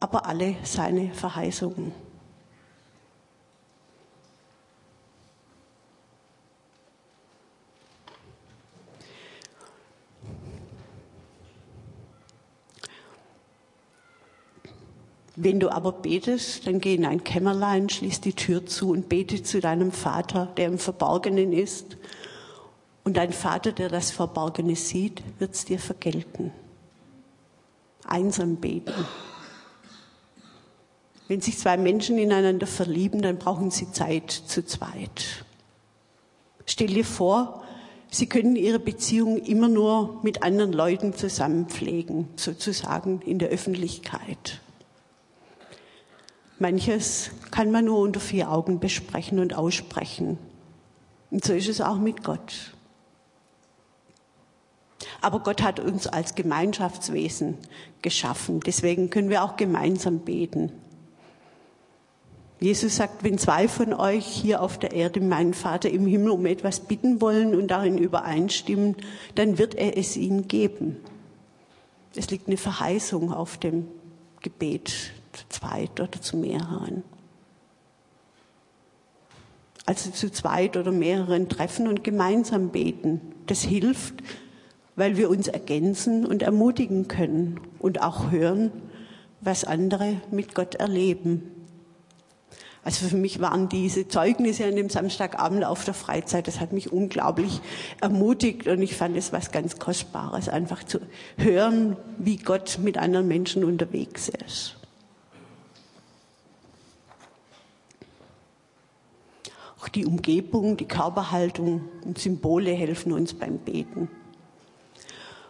aber 0.00 0.26
alle 0.26 0.56
seine 0.64 1.12
Verheißungen. 1.14 1.92
Wenn 15.40 15.60
du 15.60 15.70
aber 15.70 15.92
betest, 15.92 16.66
dann 16.66 16.80
geh 16.80 16.96
in 16.96 17.06
ein 17.06 17.22
Kämmerlein, 17.22 17.88
schließ 17.88 18.20
die 18.20 18.32
Tür 18.32 18.66
zu 18.66 18.90
und 18.90 19.08
bete 19.08 19.40
zu 19.40 19.60
deinem 19.60 19.92
Vater, 19.92 20.46
der 20.56 20.66
im 20.66 20.80
Verborgenen 20.80 21.52
ist. 21.52 21.96
Und 23.04 23.16
dein 23.16 23.32
Vater, 23.32 23.70
der 23.70 23.88
das 23.88 24.10
Verborgene 24.10 24.74
sieht, 24.74 25.22
wird 25.38 25.54
es 25.54 25.64
dir 25.64 25.78
vergelten. 25.78 26.50
Einsam 28.04 28.56
beten. 28.56 28.92
Wenn 31.28 31.40
sich 31.40 31.56
zwei 31.56 31.76
Menschen 31.76 32.18
ineinander 32.18 32.66
verlieben, 32.66 33.22
dann 33.22 33.38
brauchen 33.38 33.70
sie 33.70 33.92
Zeit 33.92 34.32
zu 34.32 34.64
zweit. 34.64 35.44
Stell 36.66 36.88
dir 36.88 37.04
vor, 37.04 37.62
sie 38.10 38.26
können 38.26 38.56
ihre 38.56 38.80
Beziehung 38.80 39.36
immer 39.36 39.68
nur 39.68 40.18
mit 40.24 40.42
anderen 40.42 40.72
Leuten 40.72 41.14
zusammenpflegen, 41.14 42.26
sozusagen 42.34 43.20
in 43.20 43.38
der 43.38 43.50
Öffentlichkeit. 43.50 44.60
Manches 46.60 47.30
kann 47.50 47.70
man 47.70 47.84
nur 47.84 47.98
unter 47.98 48.20
vier 48.20 48.50
Augen 48.50 48.80
besprechen 48.80 49.38
und 49.38 49.54
aussprechen. 49.54 50.38
Und 51.30 51.44
so 51.44 51.52
ist 51.52 51.68
es 51.68 51.80
auch 51.80 51.98
mit 51.98 52.24
Gott. 52.24 52.74
Aber 55.20 55.40
Gott 55.40 55.62
hat 55.62 55.78
uns 55.78 56.06
als 56.06 56.34
Gemeinschaftswesen 56.34 57.58
geschaffen. 58.02 58.60
Deswegen 58.60 59.10
können 59.10 59.30
wir 59.30 59.44
auch 59.44 59.56
gemeinsam 59.56 60.20
beten. 60.20 60.72
Jesus 62.60 62.96
sagt, 62.96 63.22
wenn 63.22 63.38
zwei 63.38 63.68
von 63.68 63.92
euch 63.92 64.26
hier 64.26 64.60
auf 64.60 64.78
der 64.78 64.92
Erde 64.92 65.20
meinen 65.20 65.54
Vater 65.54 65.90
im 65.90 66.06
Himmel 66.06 66.30
um 66.30 66.44
etwas 66.44 66.80
bitten 66.80 67.20
wollen 67.20 67.54
und 67.54 67.68
darin 67.68 67.98
übereinstimmen, 67.98 68.96
dann 69.36 69.58
wird 69.58 69.76
er 69.76 69.96
es 69.96 70.16
ihnen 70.16 70.48
geben. 70.48 70.96
Es 72.16 72.30
liegt 72.30 72.48
eine 72.48 72.56
Verheißung 72.56 73.32
auf 73.32 73.58
dem 73.58 73.86
Gebet 74.40 75.12
zu 75.38 75.48
zweit 75.48 76.00
oder 76.00 76.20
zu 76.20 76.36
mehreren. 76.36 77.02
Also 79.86 80.10
zu 80.10 80.30
zweit 80.30 80.76
oder 80.76 80.92
mehreren 80.92 81.48
treffen 81.48 81.88
und 81.88 82.04
gemeinsam 82.04 82.70
beten. 82.70 83.20
Das 83.46 83.62
hilft, 83.62 84.22
weil 84.96 85.16
wir 85.16 85.30
uns 85.30 85.48
ergänzen 85.48 86.26
und 86.26 86.42
ermutigen 86.42 87.08
können 87.08 87.60
und 87.78 88.02
auch 88.02 88.30
hören, 88.30 88.70
was 89.40 89.64
andere 89.64 90.20
mit 90.30 90.54
Gott 90.54 90.74
erleben. 90.74 91.54
Also 92.84 93.06
für 93.06 93.16
mich 93.16 93.40
waren 93.40 93.68
diese 93.68 94.08
Zeugnisse 94.08 94.64
an 94.64 94.76
dem 94.76 94.88
Samstagabend 94.88 95.64
auf 95.64 95.84
der 95.84 95.94
Freizeit, 95.94 96.46
das 96.46 96.60
hat 96.60 96.72
mich 96.72 96.92
unglaublich 96.92 97.60
ermutigt 98.00 98.66
und 98.66 98.80
ich 98.82 98.96
fand 98.96 99.16
es 99.16 99.32
was 99.32 99.52
ganz 99.52 99.78
Kostbares, 99.78 100.48
einfach 100.48 100.84
zu 100.84 101.00
hören, 101.36 101.96
wie 102.18 102.36
Gott 102.36 102.78
mit 102.82 102.96
anderen 102.96 103.28
Menschen 103.28 103.64
unterwegs 103.64 104.30
ist. 104.46 104.78
Auch 109.80 109.87
die 109.98 110.06
Umgebung, 110.06 110.76
die 110.76 110.86
Körperhaltung 110.86 111.88
und 112.04 112.18
Symbole 112.18 112.70
helfen 112.70 113.10
uns 113.10 113.34
beim 113.34 113.58
Beten. 113.58 114.08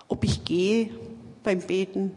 Ob 0.08 0.24
ich 0.24 0.46
gehe 0.46 0.88
beim 1.44 1.60
Beten, 1.60 2.12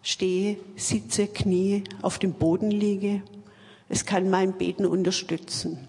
stehe, 0.00 0.56
sitze, 0.74 1.26
knie, 1.26 1.84
auf 2.00 2.18
dem 2.18 2.32
Boden 2.32 2.70
liege, 2.70 3.22
es 3.90 4.06
kann 4.06 4.30
mein 4.30 4.54
Beten 4.54 4.86
unterstützen. 4.86 5.86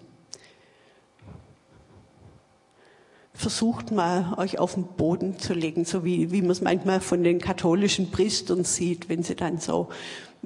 Versucht 3.33 3.91
mal, 3.91 4.33
euch 4.37 4.59
auf 4.59 4.73
den 4.73 4.83
Boden 4.83 5.39
zu 5.39 5.53
legen, 5.53 5.85
so 5.85 6.03
wie, 6.03 6.31
wie 6.31 6.41
man 6.41 6.51
es 6.51 6.59
manchmal 6.59 6.99
von 6.99 7.23
den 7.23 7.39
katholischen 7.39 8.11
Priestern 8.11 8.65
sieht, 8.65 9.07
wenn 9.07 9.23
sie 9.23 9.35
dann 9.35 9.57
so 9.57 9.87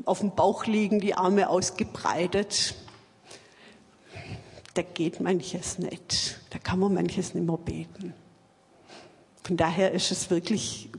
auf 0.05 0.19
dem 0.19 0.35
Bauch 0.35 0.67
liegen, 0.67 0.99
die 0.99 1.15
Arme 1.15 1.49
ausgebreitet 1.49 2.75
da 4.75 4.81
geht 4.81 5.21
manches 5.21 5.79
nicht. 5.79 6.39
Da 6.51 6.59
kann 6.59 6.79
man 6.79 6.93
manches 6.93 7.33
nicht 7.33 7.47
mehr 7.47 7.57
beten. 7.57 8.13
Von 9.43 9.57
daher 9.57 9.91
ist 9.91 10.11
es 10.11 10.29
wirklich 10.29 10.89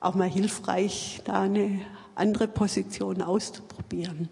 auch 0.00 0.14
mal 0.14 0.28
hilfreich, 0.28 1.20
da 1.24 1.42
eine 1.42 1.80
andere 2.14 2.48
Position 2.48 3.22
auszuprobieren. 3.22 4.28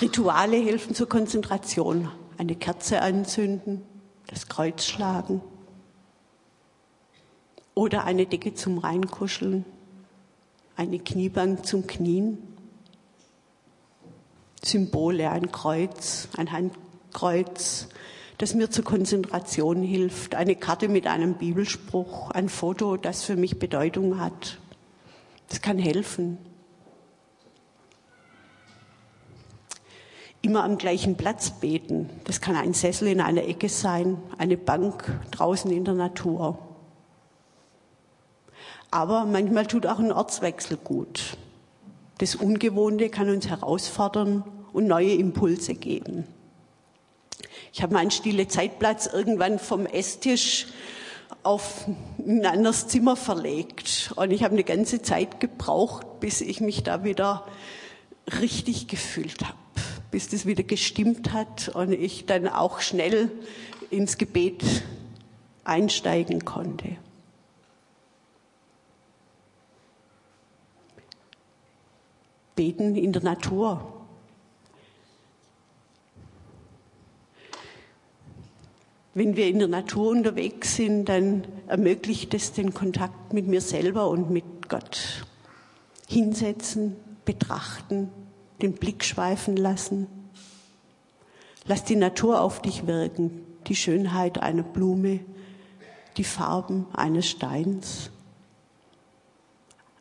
Rituale 0.00 0.56
helfen 0.56 0.94
zur 0.94 1.08
Konzentration. 1.08 2.08
Eine 2.38 2.54
Kerze 2.54 3.02
anzünden, 3.02 3.82
das 4.26 4.48
Kreuz 4.48 4.86
schlagen 4.86 5.42
oder 7.74 8.04
eine 8.04 8.24
Decke 8.24 8.54
zum 8.54 8.78
Reinkuscheln, 8.78 9.64
eine 10.76 10.98
Kniebank 10.98 11.66
zum 11.66 11.86
Knien 11.86 12.38
Symbole, 14.62 15.30
ein 15.30 15.50
Kreuz, 15.50 16.28
ein 16.36 16.52
Handkreuz, 16.52 17.88
das 18.38 18.54
mir 18.54 18.70
zur 18.70 18.84
Konzentration 18.84 19.82
hilft, 19.82 20.34
eine 20.34 20.56
Karte 20.56 20.88
mit 20.88 21.06
einem 21.06 21.34
Bibelspruch, 21.34 22.30
ein 22.30 22.48
Foto, 22.48 22.96
das 22.96 23.22
für 23.24 23.36
mich 23.36 23.58
Bedeutung 23.58 24.20
hat. 24.20 24.58
Das 25.48 25.60
kann 25.60 25.78
helfen. 25.78 26.38
Immer 30.42 30.64
am 30.64 30.78
gleichen 30.78 31.16
Platz 31.16 31.50
beten. 31.50 32.08
Das 32.24 32.40
kann 32.40 32.56
ein 32.56 32.72
Sessel 32.72 33.08
in 33.08 33.20
einer 33.20 33.44
Ecke 33.44 33.68
sein, 33.68 34.16
eine 34.38 34.56
Bank 34.56 35.04
draußen 35.32 35.70
in 35.70 35.84
der 35.84 35.94
Natur. 35.94 36.58
Aber 38.90 39.26
manchmal 39.26 39.66
tut 39.66 39.86
auch 39.86 39.98
ein 39.98 40.12
Ortswechsel 40.12 40.78
gut. 40.78 41.36
Das 42.20 42.34
Ungewohnte 42.34 43.08
kann 43.08 43.30
uns 43.30 43.48
herausfordern 43.48 44.44
und 44.74 44.86
neue 44.86 45.14
Impulse 45.14 45.72
geben. 45.72 46.26
Ich 47.72 47.82
habe 47.82 47.94
meinen 47.94 48.10
stille 48.10 48.46
Zeitplatz 48.46 49.06
irgendwann 49.06 49.58
vom 49.58 49.86
Esstisch 49.86 50.66
auf 51.42 51.86
ein 52.18 52.44
anderes 52.44 52.88
Zimmer 52.88 53.16
verlegt. 53.16 54.12
Und 54.16 54.32
ich 54.32 54.42
habe 54.42 54.52
eine 54.52 54.64
ganze 54.64 55.00
Zeit 55.00 55.40
gebraucht, 55.40 56.20
bis 56.20 56.42
ich 56.42 56.60
mich 56.60 56.82
da 56.82 57.04
wieder 57.04 57.46
richtig 58.38 58.86
gefühlt 58.86 59.42
habe, 59.42 59.56
bis 60.10 60.28
das 60.28 60.44
wieder 60.44 60.62
gestimmt 60.62 61.32
hat 61.32 61.70
und 61.70 61.90
ich 61.90 62.26
dann 62.26 62.48
auch 62.48 62.80
schnell 62.80 63.32
ins 63.88 64.18
Gebet 64.18 64.62
einsteigen 65.64 66.44
konnte. 66.44 66.98
Beten 72.60 72.94
in 72.94 73.14
der 73.14 73.22
Natur. 73.22 73.90
Wenn 79.14 79.34
wir 79.34 79.46
in 79.46 79.60
der 79.60 79.68
Natur 79.68 80.10
unterwegs 80.10 80.76
sind, 80.76 81.06
dann 81.06 81.46
ermöglicht 81.68 82.34
es 82.34 82.52
den 82.52 82.74
Kontakt 82.74 83.32
mit 83.32 83.46
mir 83.46 83.62
selber 83.62 84.10
und 84.10 84.28
mit 84.28 84.68
Gott. 84.68 85.24
Hinsetzen, 86.06 86.96
betrachten, 87.24 88.10
den 88.60 88.74
Blick 88.74 89.04
schweifen 89.04 89.56
lassen. 89.56 90.06
Lass 91.64 91.84
die 91.84 91.96
Natur 91.96 92.42
auf 92.42 92.60
dich 92.60 92.86
wirken, 92.86 93.40
die 93.68 93.74
Schönheit 93.74 94.36
einer 94.36 94.64
Blume, 94.64 95.20
die 96.18 96.24
Farben 96.24 96.84
eines 96.92 97.26
Steins 97.26 98.10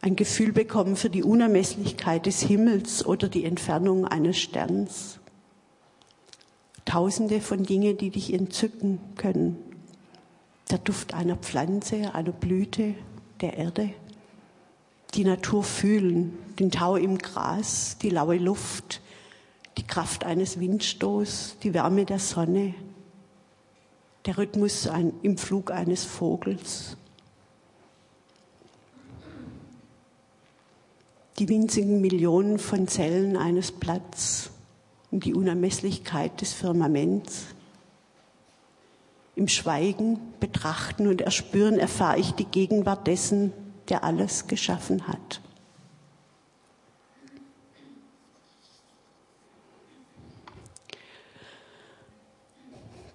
ein 0.01 0.15
Gefühl 0.15 0.51
bekommen 0.51 0.95
für 0.95 1.09
die 1.09 1.23
Unermesslichkeit 1.23 2.25
des 2.25 2.41
Himmels 2.41 3.05
oder 3.05 3.27
die 3.27 3.43
Entfernung 3.45 4.05
eines 4.05 4.37
Sterns. 4.37 5.19
Tausende 6.85 7.41
von 7.41 7.63
Dingen, 7.63 7.97
die 7.97 8.09
dich 8.09 8.33
entzücken 8.33 8.99
können. 9.15 9.57
Der 10.71 10.77
Duft 10.77 11.13
einer 11.13 11.35
Pflanze, 11.35 12.15
einer 12.15 12.31
Blüte, 12.31 12.95
der 13.41 13.57
Erde, 13.57 13.89
die 15.13 15.23
Natur 15.23 15.63
fühlen, 15.63 16.37
den 16.59 16.71
Tau 16.71 16.95
im 16.95 17.17
Gras, 17.17 17.97
die 18.01 18.09
laue 18.09 18.37
Luft, 18.37 19.01
die 19.77 19.83
Kraft 19.83 20.25
eines 20.25 20.59
Windstoßs, 20.59 21.57
die 21.63 21.73
Wärme 21.73 22.05
der 22.05 22.19
Sonne, 22.19 22.73
der 24.25 24.37
Rhythmus 24.37 24.87
im 25.23 25.37
Flug 25.37 25.71
eines 25.71 26.05
Vogels. 26.05 26.97
Die 31.39 31.47
winzigen 31.47 32.01
Millionen 32.01 32.59
von 32.59 32.89
Zellen 32.89 33.37
eines 33.37 33.71
Blatts 33.71 34.51
und 35.09 35.23
die 35.23 35.33
Unermesslichkeit 35.33 36.41
des 36.41 36.51
Firmaments. 36.51 37.45
Im 39.37 39.47
Schweigen, 39.47 40.19
Betrachten 40.41 41.07
und 41.07 41.21
Erspüren 41.21 41.79
erfahre 41.79 42.19
ich 42.19 42.33
die 42.33 42.43
Gegenwart 42.43 43.07
dessen, 43.07 43.53
der 43.87 44.03
alles 44.03 44.47
geschaffen 44.47 45.07
hat. 45.07 45.39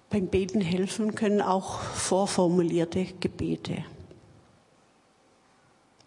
Beim 0.09 0.25
Beten 0.25 0.61
helfen 0.61 1.13
können 1.13 1.41
auch 1.41 1.79
vorformulierte 1.79 3.05
Gebete. 3.19 3.85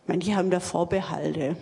Manche 0.09 0.35
haben 0.35 0.51
da 0.51 0.59
Vorbehalte, 0.59 1.57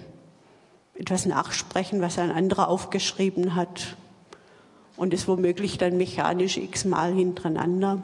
etwas 0.99 1.27
nachsprechen, 1.27 2.01
was 2.01 2.19
ein 2.19 2.31
anderer 2.31 2.69
aufgeschrieben 2.69 3.55
hat 3.55 3.97
und 4.97 5.13
es 5.13 5.29
womöglich 5.29 5.79
dann 5.79 5.97
mechanisch 5.97 6.57
x-mal 6.57 7.13
hintereinander. 7.13 8.03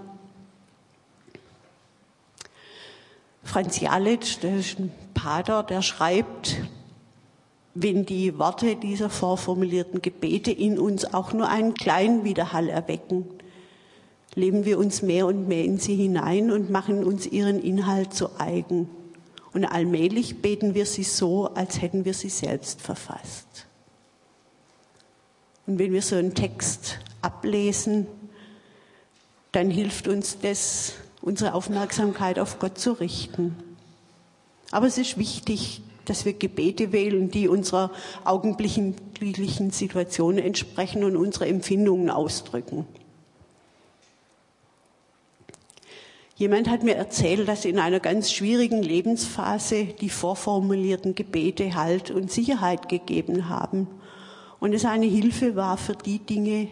Franz 3.44 3.81
Jalitsch, 3.81 4.38
der 4.40 4.57
ist 4.57 4.78
ein 4.78 4.92
Pater, 5.14 5.62
der 5.62 5.83
schreibt, 5.83 6.57
wenn 7.74 8.05
die 8.05 8.38
Worte 8.38 8.76
dieser 8.76 9.11
vorformulierten 9.11 10.02
Gebete 10.02 10.52
in 10.52 10.78
uns 10.78 11.12
auch 11.12 11.33
nur 11.33 11.48
einen 11.48 11.74
kleinen 11.74 12.24
Widerhall 12.24 12.68
erwecken, 12.68 13.26
leben 14.35 14.64
wir 14.64 14.78
uns 14.78 15.02
mehr 15.02 15.26
und 15.26 15.48
mehr 15.48 15.64
in 15.64 15.78
sie 15.78 15.96
hinein 15.96 16.50
und 16.50 16.70
machen 16.70 17.05
uns 17.05 17.26
ihren 17.26 17.61
Inhalt 17.62 18.14
zu 18.14 18.38
eigen. 18.38 18.88
Und 19.54 19.64
allmählich 19.64 20.40
beten 20.40 20.74
wir 20.74 20.86
sie 20.86 21.02
so, 21.02 21.48
als 21.54 21.82
hätten 21.82 22.04
wir 22.04 22.14
sie 22.14 22.30
selbst 22.30 22.80
verfasst. 22.80 23.66
Und 25.66 25.78
wenn 25.78 25.92
wir 25.92 26.02
so 26.02 26.16
einen 26.16 26.34
Text 26.34 26.98
ablesen, 27.20 28.06
dann 29.52 29.70
hilft 29.70 30.08
uns 30.08 30.38
das, 30.40 30.94
unsere 31.20 31.54
Aufmerksamkeit 31.54 32.38
auf 32.38 32.58
Gott 32.58 32.78
zu 32.78 32.92
richten. 32.92 33.56
Aber 34.70 34.86
es 34.86 34.96
ist 34.96 35.18
wichtig, 35.18 35.82
dass 36.06 36.24
wir 36.24 36.32
Gebete 36.32 36.92
wählen, 36.92 37.30
die 37.30 37.46
unserer 37.46 37.92
augenblicklichen 38.24 39.70
Situation 39.70 40.38
entsprechen 40.38 41.04
und 41.04 41.16
unsere 41.16 41.46
Empfindungen 41.46 42.10
ausdrücken. 42.10 42.86
Jemand 46.42 46.68
hat 46.68 46.83
mir 46.83 46.96
erzählt, 46.96 47.46
dass 47.46 47.64
in 47.64 47.78
einer 47.78 48.00
ganz 48.00 48.33
schwierigen 48.33 48.83
Lebensphase 48.83 49.85
die 49.85 50.09
vorformulierten 50.09 51.14
Gebete 51.14 51.76
Halt 51.76 52.11
und 52.11 52.33
Sicherheit 52.33 52.88
gegeben 52.88 53.48
haben 53.48 53.87
und 54.59 54.72
es 54.72 54.85
eine 54.85 55.07
Hilfe 55.07 55.55
war 55.55 55.76
für 55.76 55.94
die 55.94 56.18
Dinge, 56.18 56.66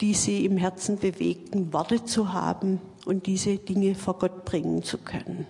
die 0.00 0.14
sie 0.14 0.46
im 0.46 0.56
Herzen 0.56 0.96
bewegten, 0.96 1.70
Worte 1.74 2.06
zu 2.06 2.32
haben 2.32 2.80
und 3.04 3.26
diese 3.26 3.58
Dinge 3.58 3.94
vor 3.94 4.18
Gott 4.18 4.46
bringen 4.46 4.82
zu 4.82 4.96
können. 4.96 5.46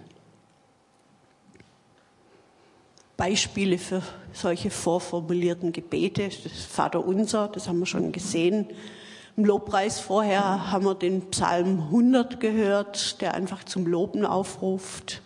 Beispiele 3.16 3.78
für 3.78 4.02
solche 4.32 4.70
vorformulierten 4.70 5.72
Gebete, 5.72 6.24
das 6.24 6.64
Vater 6.68 7.06
Unser, 7.06 7.46
das 7.46 7.68
haben 7.68 7.78
wir 7.78 7.86
schon 7.86 8.10
gesehen. 8.10 8.66
Im 9.38 9.44
Lobpreis 9.44 10.00
vorher 10.00 10.72
haben 10.72 10.84
wir 10.84 10.96
den 10.96 11.30
Psalm 11.30 11.78
100 11.78 12.40
gehört, 12.40 13.20
der 13.20 13.34
einfach 13.34 13.62
zum 13.62 13.86
Loben 13.86 14.26
aufruft. 14.26 15.22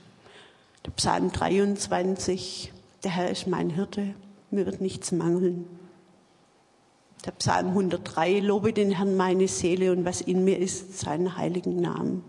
Der 0.85 0.91
Psalm 0.91 1.33
23, 1.33 2.75
der 3.05 3.11
Herr 3.11 3.31
ist 3.31 3.47
mein 3.47 3.71
Hirte, 3.71 4.15
mir 4.51 4.67
wird 4.67 4.83
nichts 4.83 5.13
mangeln. 5.13 5.65
Der 7.25 7.31
Psalm 7.31 7.69
103, 7.69 8.41
lobe 8.41 8.75
den 8.75 8.91
Herrn 8.91 9.17
meine 9.17 9.49
Seele 9.49 9.93
und 9.93 10.05
was 10.05 10.21
in 10.21 10.45
mir 10.45 10.59
ist, 10.59 10.99
seinen 10.99 11.39
heiligen 11.39 11.81
Namen. 11.81 12.23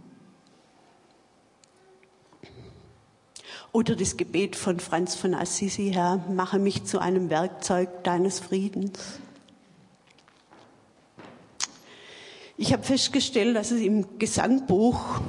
Oder 3.74 3.98
das 3.98 4.16
Gebet 4.16 4.56
von 4.56 4.80
Franz 4.80 5.16
von 5.16 5.34
Assisi, 5.34 5.92
Herr, 5.94 6.24
mache 6.30 6.60
mich 6.60 6.86
zu 6.86 7.00
einem 7.00 7.30
Werkzeug 7.30 8.06
deines 8.06 8.40
Friedens. 8.40 9.20
Ich 12.64 12.72
habe 12.72 12.84
festgestellt, 12.84 13.58
dass 13.58 13.72
es 13.72 13.82
im 13.82 14.18
Gesangbuch, 14.20 15.20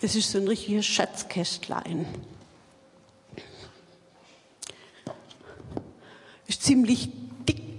das 0.00 0.16
ist 0.16 0.32
so 0.32 0.38
ein 0.38 0.48
richtiges 0.48 0.84
Schatzkästlein, 0.84 2.04
ist 6.48 6.64
ziemlich 6.64 7.10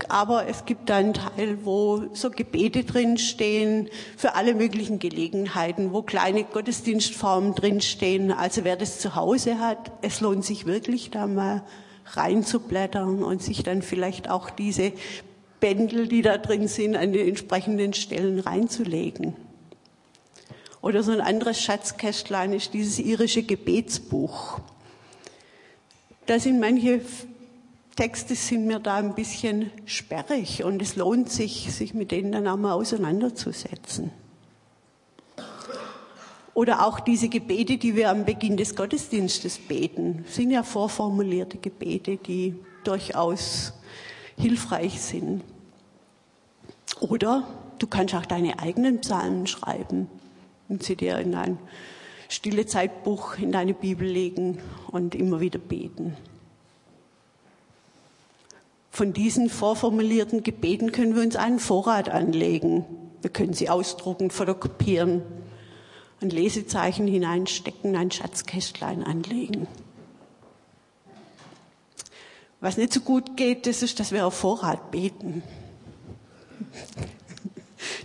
aber 0.08 0.48
es 0.48 0.64
gibt 0.66 0.90
einen 0.90 1.14
Teil, 1.14 1.66
wo 1.66 2.06
so 2.14 2.32
Gebete 2.32 2.86
drinstehen 2.86 3.90
für 4.16 4.34
alle 4.34 4.56
möglichen 4.56 5.00
Gelegenheiten, 5.00 5.92
wo 5.92 6.02
kleine 6.02 6.46
Gottesdienstformen 6.46 7.54
drinstehen. 7.54 8.32
Also 8.32 8.64
wer 8.64 8.78
das 8.78 9.00
zu 9.00 9.16
Hause 9.16 9.60
hat, 9.60 9.92
es 10.02 10.22
lohnt 10.22 10.46
sich 10.46 10.66
wirklich 10.66 11.12
da 11.12 11.28
mal 11.28 11.64
reinzublättern 12.06 13.22
und 13.24 13.44
sich 13.44 13.62
dann 13.62 13.82
vielleicht 13.82 14.30
auch 14.30 14.50
diese 14.50 14.94
Bändel, 15.60 16.08
die 16.08 16.22
da 16.22 16.38
drin 16.38 16.68
sind, 16.68 16.96
an 16.96 17.14
den 17.14 17.28
entsprechenden 17.28 17.94
Stellen 17.94 18.40
reinzulegen. 18.40 19.36
Oder 20.82 21.04
so 21.04 21.12
ein 21.12 21.22
anderes 21.22 21.62
Schatzkästlein 21.62 22.54
ist 22.54 22.74
dieses 22.74 23.00
irische 23.00 23.44
Gebetsbuch. 23.44 24.60
Da 26.26 26.40
sind 26.40 26.60
manche 26.60 27.02
Texte 27.96 28.34
sind 28.36 28.66
mir 28.66 28.80
da 28.80 28.96
ein 28.96 29.14
bisschen 29.14 29.72
sperrig 29.84 30.64
und 30.64 30.82
es 30.82 30.96
lohnt 30.96 31.30
sich, 31.30 31.74
sich 31.74 31.94
mit 31.94 32.12
denen 32.12 32.32
dann 32.32 32.48
auch 32.48 32.56
mal 32.56 32.72
auseinanderzusetzen. 32.72 34.12
Oder 36.54 36.86
auch 36.86 37.02
diese 37.02 37.28
Gebete, 37.28 37.78
die 37.78 37.98
wir 37.98 38.10
am 38.10 38.24
Beginn 38.24 38.56
des 38.56 38.78
Gottesdienstes 38.78 39.58
beten, 39.58 40.24
sind 40.30 40.52
ja 40.52 40.64
vorformulierte 40.64 41.58
Gebete, 41.58 42.16
die 42.16 42.56
durchaus 42.86 43.74
hilfreich 44.40 45.02
sind. 45.02 45.44
Oder 47.00 47.48
du 47.78 47.88
kannst 47.88 48.16
auch 48.16 48.26
deine 48.26 48.60
eigenen 48.60 49.02
Psalmen 49.02 49.48
schreiben 49.48 50.08
und 50.68 50.84
sie 50.84 50.96
dir 50.96 51.20
in 51.20 51.36
ein 51.36 51.60
stille 52.30 52.66
Zeitbuch 52.66 53.38
in 53.38 53.52
deine 53.52 53.74
Bibel 53.74 54.08
legen 54.08 54.60
und 54.88 55.16
immer 55.16 55.40
wieder 55.40 55.60
beten. 55.60 56.16
Von 58.92 59.14
diesen 59.14 59.50
vorformulierten 59.50 60.44
Gebeten 60.44 60.92
können 60.92 61.16
wir 61.16 61.24
uns 61.24 61.36
einen 61.36 61.60
Vorrat 61.60 62.10
anlegen. 62.10 62.86
Wir 63.22 63.30
können 63.30 63.54
sie 63.54 63.70
ausdrucken, 63.70 64.30
fotokopieren, 64.30 65.22
ein 66.22 66.30
Lesezeichen 66.30 67.08
hineinstecken, 67.08 67.96
ein 67.96 68.12
Schatzkästlein 68.12 69.04
anlegen. 69.04 69.68
Was 72.62 72.78
nicht 72.78 72.94
so 72.94 73.00
gut 73.00 73.38
geht, 73.38 73.68
das 73.68 73.82
ist, 73.82 74.00
dass 74.00 74.12
wir 74.12 74.26
auf 74.26 74.34
Vorrat 74.34 74.92
beten. 74.92 75.44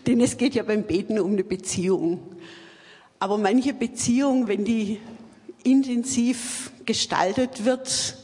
Denn 0.07 0.21
es 0.21 0.37
geht 0.37 0.55
ja 0.55 0.62
beim 0.62 0.85
Beten 0.85 1.19
um 1.19 1.33
eine 1.33 1.45
Beziehung. 1.45 2.21
Aber 3.19 3.38
manche 3.38 3.75
Beziehung, 3.75 4.47
wenn 4.47 4.64
die 4.64 5.01
intensiv 5.64 6.71
gestaltet 6.85 7.65
wird, 7.65 8.19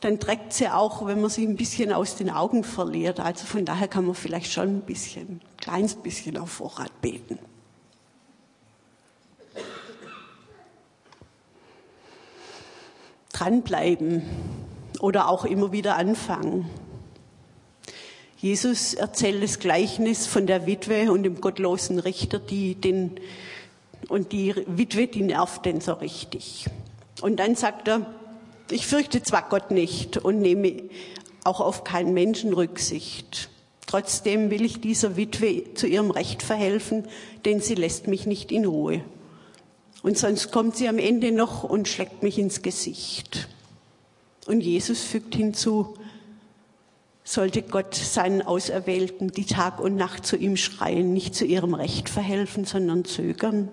dann 0.00 0.18
trägt 0.18 0.52
sie 0.52 0.68
auch, 0.68 1.06
wenn 1.06 1.20
man 1.20 1.30
sie 1.30 1.46
ein 1.46 1.56
bisschen 1.56 1.92
aus 1.92 2.16
den 2.16 2.30
Augen 2.30 2.64
verliert. 2.64 3.20
Also 3.20 3.46
von 3.46 3.64
daher 3.64 3.88
kann 3.88 4.04
man 4.04 4.14
vielleicht 4.14 4.52
schon 4.52 4.76
ein 4.76 4.80
bisschen, 4.82 5.28
ein 5.28 5.40
kleines 5.58 5.94
bisschen 5.94 6.36
auf 6.36 6.50
Vorrat 6.50 7.00
beten. 7.00 7.38
Dranbleiben 13.32 14.22
oder 15.00 15.28
auch 15.28 15.44
immer 15.44 15.72
wieder 15.72 15.96
anfangen. 15.96 16.68
Jesus 18.38 18.94
erzählt 18.94 19.42
das 19.42 19.58
Gleichnis 19.58 20.26
von 20.26 20.46
der 20.46 20.66
Witwe 20.66 21.12
und 21.12 21.24
dem 21.24 21.40
gottlosen 21.40 21.98
Richter, 21.98 22.38
die 22.38 22.74
den, 22.74 23.20
und 24.08 24.32
die 24.32 24.54
Witwe, 24.66 25.08
die 25.08 25.22
nervt 25.22 25.66
den 25.66 25.80
so 25.80 25.92
richtig. 25.92 26.66
Und 27.20 27.36
dann 27.38 27.54
sagt 27.54 27.88
er, 27.88 28.06
ich 28.70 28.86
fürchte 28.86 29.22
zwar 29.22 29.48
Gott 29.48 29.70
nicht 29.70 30.16
und 30.16 30.40
nehme 30.40 30.84
auch 31.44 31.60
auf 31.60 31.84
keinen 31.84 32.14
Menschen 32.14 32.52
Rücksicht. 32.52 33.50
Trotzdem 33.86 34.50
will 34.50 34.64
ich 34.64 34.80
dieser 34.80 35.16
Witwe 35.16 35.74
zu 35.74 35.86
ihrem 35.86 36.10
Recht 36.10 36.42
verhelfen, 36.42 37.06
denn 37.44 37.60
sie 37.60 37.74
lässt 37.74 38.06
mich 38.06 38.24
nicht 38.24 38.52
in 38.52 38.64
Ruhe. 38.64 39.02
Und 40.02 40.16
sonst 40.16 40.50
kommt 40.50 40.76
sie 40.76 40.88
am 40.88 40.98
Ende 40.98 41.32
noch 41.32 41.64
und 41.64 41.88
schlägt 41.88 42.22
mich 42.22 42.38
ins 42.38 42.62
Gesicht. 42.62 43.48
Und 44.50 44.62
Jesus 44.62 45.04
fügt 45.04 45.36
hinzu, 45.36 45.94
sollte 47.22 47.62
Gott 47.62 47.94
seinen 47.94 48.42
Auserwählten, 48.42 49.30
die 49.30 49.44
Tag 49.44 49.78
und 49.78 49.94
Nacht 49.94 50.26
zu 50.26 50.36
ihm 50.36 50.56
schreien, 50.56 51.12
nicht 51.12 51.36
zu 51.36 51.44
ihrem 51.44 51.72
Recht 51.72 52.08
verhelfen, 52.08 52.64
sondern 52.64 53.04
zögern. 53.04 53.68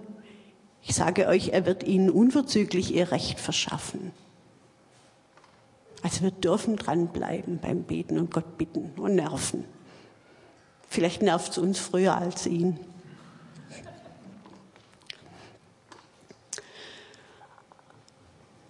Ich 0.84 0.94
sage 0.94 1.26
euch, 1.26 1.50
er 1.50 1.66
wird 1.66 1.82
ihnen 1.82 2.12
unverzüglich 2.12 2.94
ihr 2.94 3.12
Recht 3.12 3.40
verschaffen. 3.40 4.12
Also 6.04 6.22
wir 6.22 6.30
dürfen 6.30 6.76
dranbleiben 6.76 7.58
beim 7.58 7.82
Beten 7.82 8.20
und 8.20 8.32
Gott 8.32 8.60
bitten 8.60 8.92
und 8.98 9.16
nerven. 9.16 9.64
Vielleicht 10.88 11.24
nervt 11.24 11.54
es 11.54 11.58
uns 11.58 11.80
früher 11.80 12.16
als 12.16 12.46
ihn. 12.46 12.80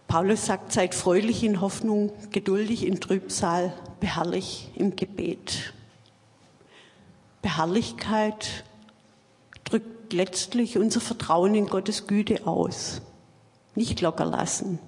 Paulus 0.07 0.45
sagt, 0.45 0.71
seid 0.71 0.95
fröhlich 0.95 1.43
in 1.43 1.59
Hoffnung, 1.59 2.11
geduldig 2.31 2.85
in 2.85 3.01
Trübsal, 3.01 3.73
beharrlich 3.99 4.71
im 4.75 4.95
Gebet. 4.95 5.73
Beharrlichkeit 7.41 8.63
drückt 9.65 10.13
letztlich 10.13 10.77
unser 10.77 11.01
Vertrauen 11.01 11.55
in 11.55 11.67
Gottes 11.67 12.07
Güte 12.07 12.47
aus. 12.47 13.01
Nicht 13.75 13.99
locker 14.01 14.25
lassen. 14.25 14.79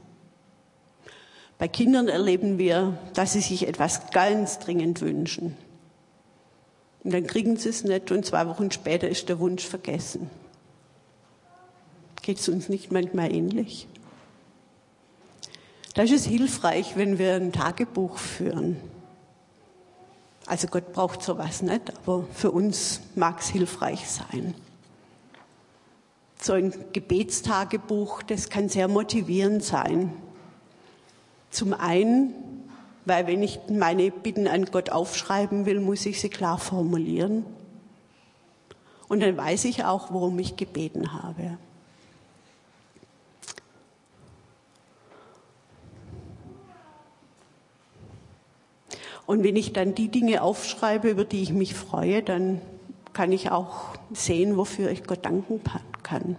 Bei 1.57 1.67
Kindern 1.67 2.07
erleben 2.07 2.57
wir, 2.57 2.97
dass 3.13 3.33
sie 3.33 3.41
sich 3.41 3.67
etwas 3.67 4.11
ganz 4.11 4.59
dringend 4.59 5.01
wünschen. 5.01 5.57
Und 7.03 7.13
dann 7.13 7.27
kriegen 7.27 7.57
sie 7.57 7.69
es 7.69 7.83
nicht 7.83 8.11
und 8.11 8.25
zwei 8.25 8.47
Wochen 8.47 8.71
später 8.71 9.09
ist 9.09 9.27
der 9.27 9.39
Wunsch 9.39 9.65
vergessen. 9.65 10.29
Geht 12.21 12.39
es 12.39 12.47
uns 12.47 12.69
nicht 12.69 12.91
manchmal 12.91 13.33
ähnlich? 13.33 13.87
Da 15.93 16.03
ist 16.03 16.11
es 16.11 16.25
hilfreich, 16.25 16.95
wenn 16.95 17.17
wir 17.17 17.35
ein 17.35 17.51
Tagebuch 17.51 18.17
führen. 18.17 18.77
Also 20.45 20.67
Gott 20.67 20.93
braucht 20.93 21.21
sowas 21.21 21.61
nicht, 21.61 21.93
aber 21.97 22.25
für 22.33 22.51
uns 22.51 23.01
mag 23.15 23.39
es 23.39 23.49
hilfreich 23.49 24.09
sein. 24.09 24.55
So 26.41 26.53
ein 26.53 26.73
Gebetstagebuch, 26.93 28.23
das 28.23 28.49
kann 28.49 28.69
sehr 28.69 28.87
motivierend 28.87 29.63
sein. 29.63 30.13
Zum 31.51 31.73
einen, 31.73 32.33
weil 33.05 33.27
wenn 33.27 33.43
ich 33.43 33.59
meine 33.69 34.11
Bitten 34.11 34.47
an 34.47 34.65
Gott 34.65 34.89
aufschreiben 34.91 35.65
will, 35.65 35.79
muss 35.79 36.05
ich 36.05 36.19
sie 36.21 36.29
klar 36.29 36.57
formulieren. 36.57 37.45
Und 39.07 39.21
dann 39.21 39.35
weiß 39.35 39.65
ich 39.65 39.83
auch, 39.83 40.11
worum 40.11 40.37
ich 40.39 40.55
gebeten 40.55 41.13
habe. 41.13 41.57
Und 49.29 49.43
wenn 49.43 49.55
ich 49.55 49.73
dann 49.73 49.93
die 49.93 50.07
Dinge 50.07 50.41
aufschreibe, 50.41 51.07
über 51.11 51.23
die 51.23 51.43
ich 51.43 51.53
mich 51.53 51.75
freue, 51.75 52.23
dann 52.23 52.59
kann 53.13 53.31
ich 53.31 53.51
auch 53.51 53.95
sehen, 54.11 54.57
wofür 54.57 54.89
ich 54.89 55.03
Gott 55.03 55.23
danken 55.23 55.61
kann. 56.01 56.35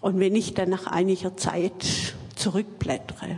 Und 0.00 0.18
wenn 0.18 0.34
ich 0.34 0.54
dann 0.54 0.70
nach 0.70 0.88
einiger 0.88 1.36
Zeit 1.36 2.16
zurückblättere, 2.34 3.36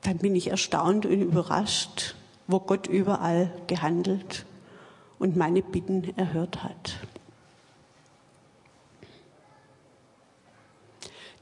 dann 0.00 0.16
bin 0.16 0.34
ich 0.34 0.48
erstaunt 0.48 1.04
und 1.04 1.12
überrascht, 1.12 2.14
wo 2.46 2.60
Gott 2.60 2.86
überall 2.86 3.52
gehandelt 3.66 4.46
und 5.18 5.36
meine 5.36 5.60
Bitten 5.60 6.16
erhört 6.16 6.64
hat. 6.64 6.96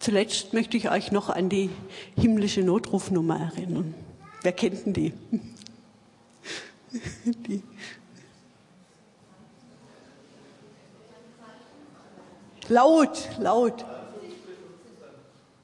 Zuletzt 0.01 0.55
möchte 0.55 0.79
ich 0.79 0.91
euch 0.91 1.13
noch 1.13 1.29
an 1.29 1.51
die 1.51 1.69
himmlische 2.17 2.63
Notrufnummer 2.63 3.39
erinnern. 3.39 3.95
Wer 4.41 4.53
kennt 4.53 4.87
denn 4.87 4.93
die? 4.95 5.13
die. 7.47 7.63
Laut, 12.69 13.29
laut. 13.39 13.85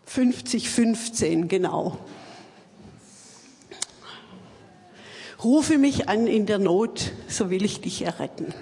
50, 0.04 0.68
15, 0.68 1.48
genau. 1.48 1.98
Rufe 5.42 5.78
mich 5.78 6.10
an 6.10 6.26
in 6.26 6.44
der 6.44 6.58
Not, 6.58 7.12
so 7.26 7.48
will 7.48 7.64
ich 7.64 7.80
dich 7.80 8.02
erretten. 8.02 8.52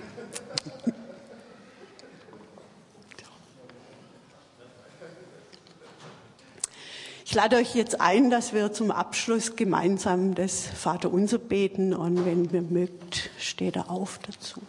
Ich 7.35 7.37
lade 7.37 7.57
euch 7.57 7.75
jetzt 7.75 8.01
ein, 8.01 8.31
dass 8.31 8.53
wir 8.53 8.73
zum 8.73 8.93
Abschluss 8.93 9.57
gemeinsam 9.57 10.37
das 10.37 10.69
Vaterunser 10.69 11.39
beten 11.39 11.93
und 11.93 12.25
wenn 12.25 12.49
ihr 12.53 12.63
mögt, 12.63 13.29
steht 13.41 13.75
er 13.75 13.91
auf 13.91 14.21
dazu. 14.25 14.63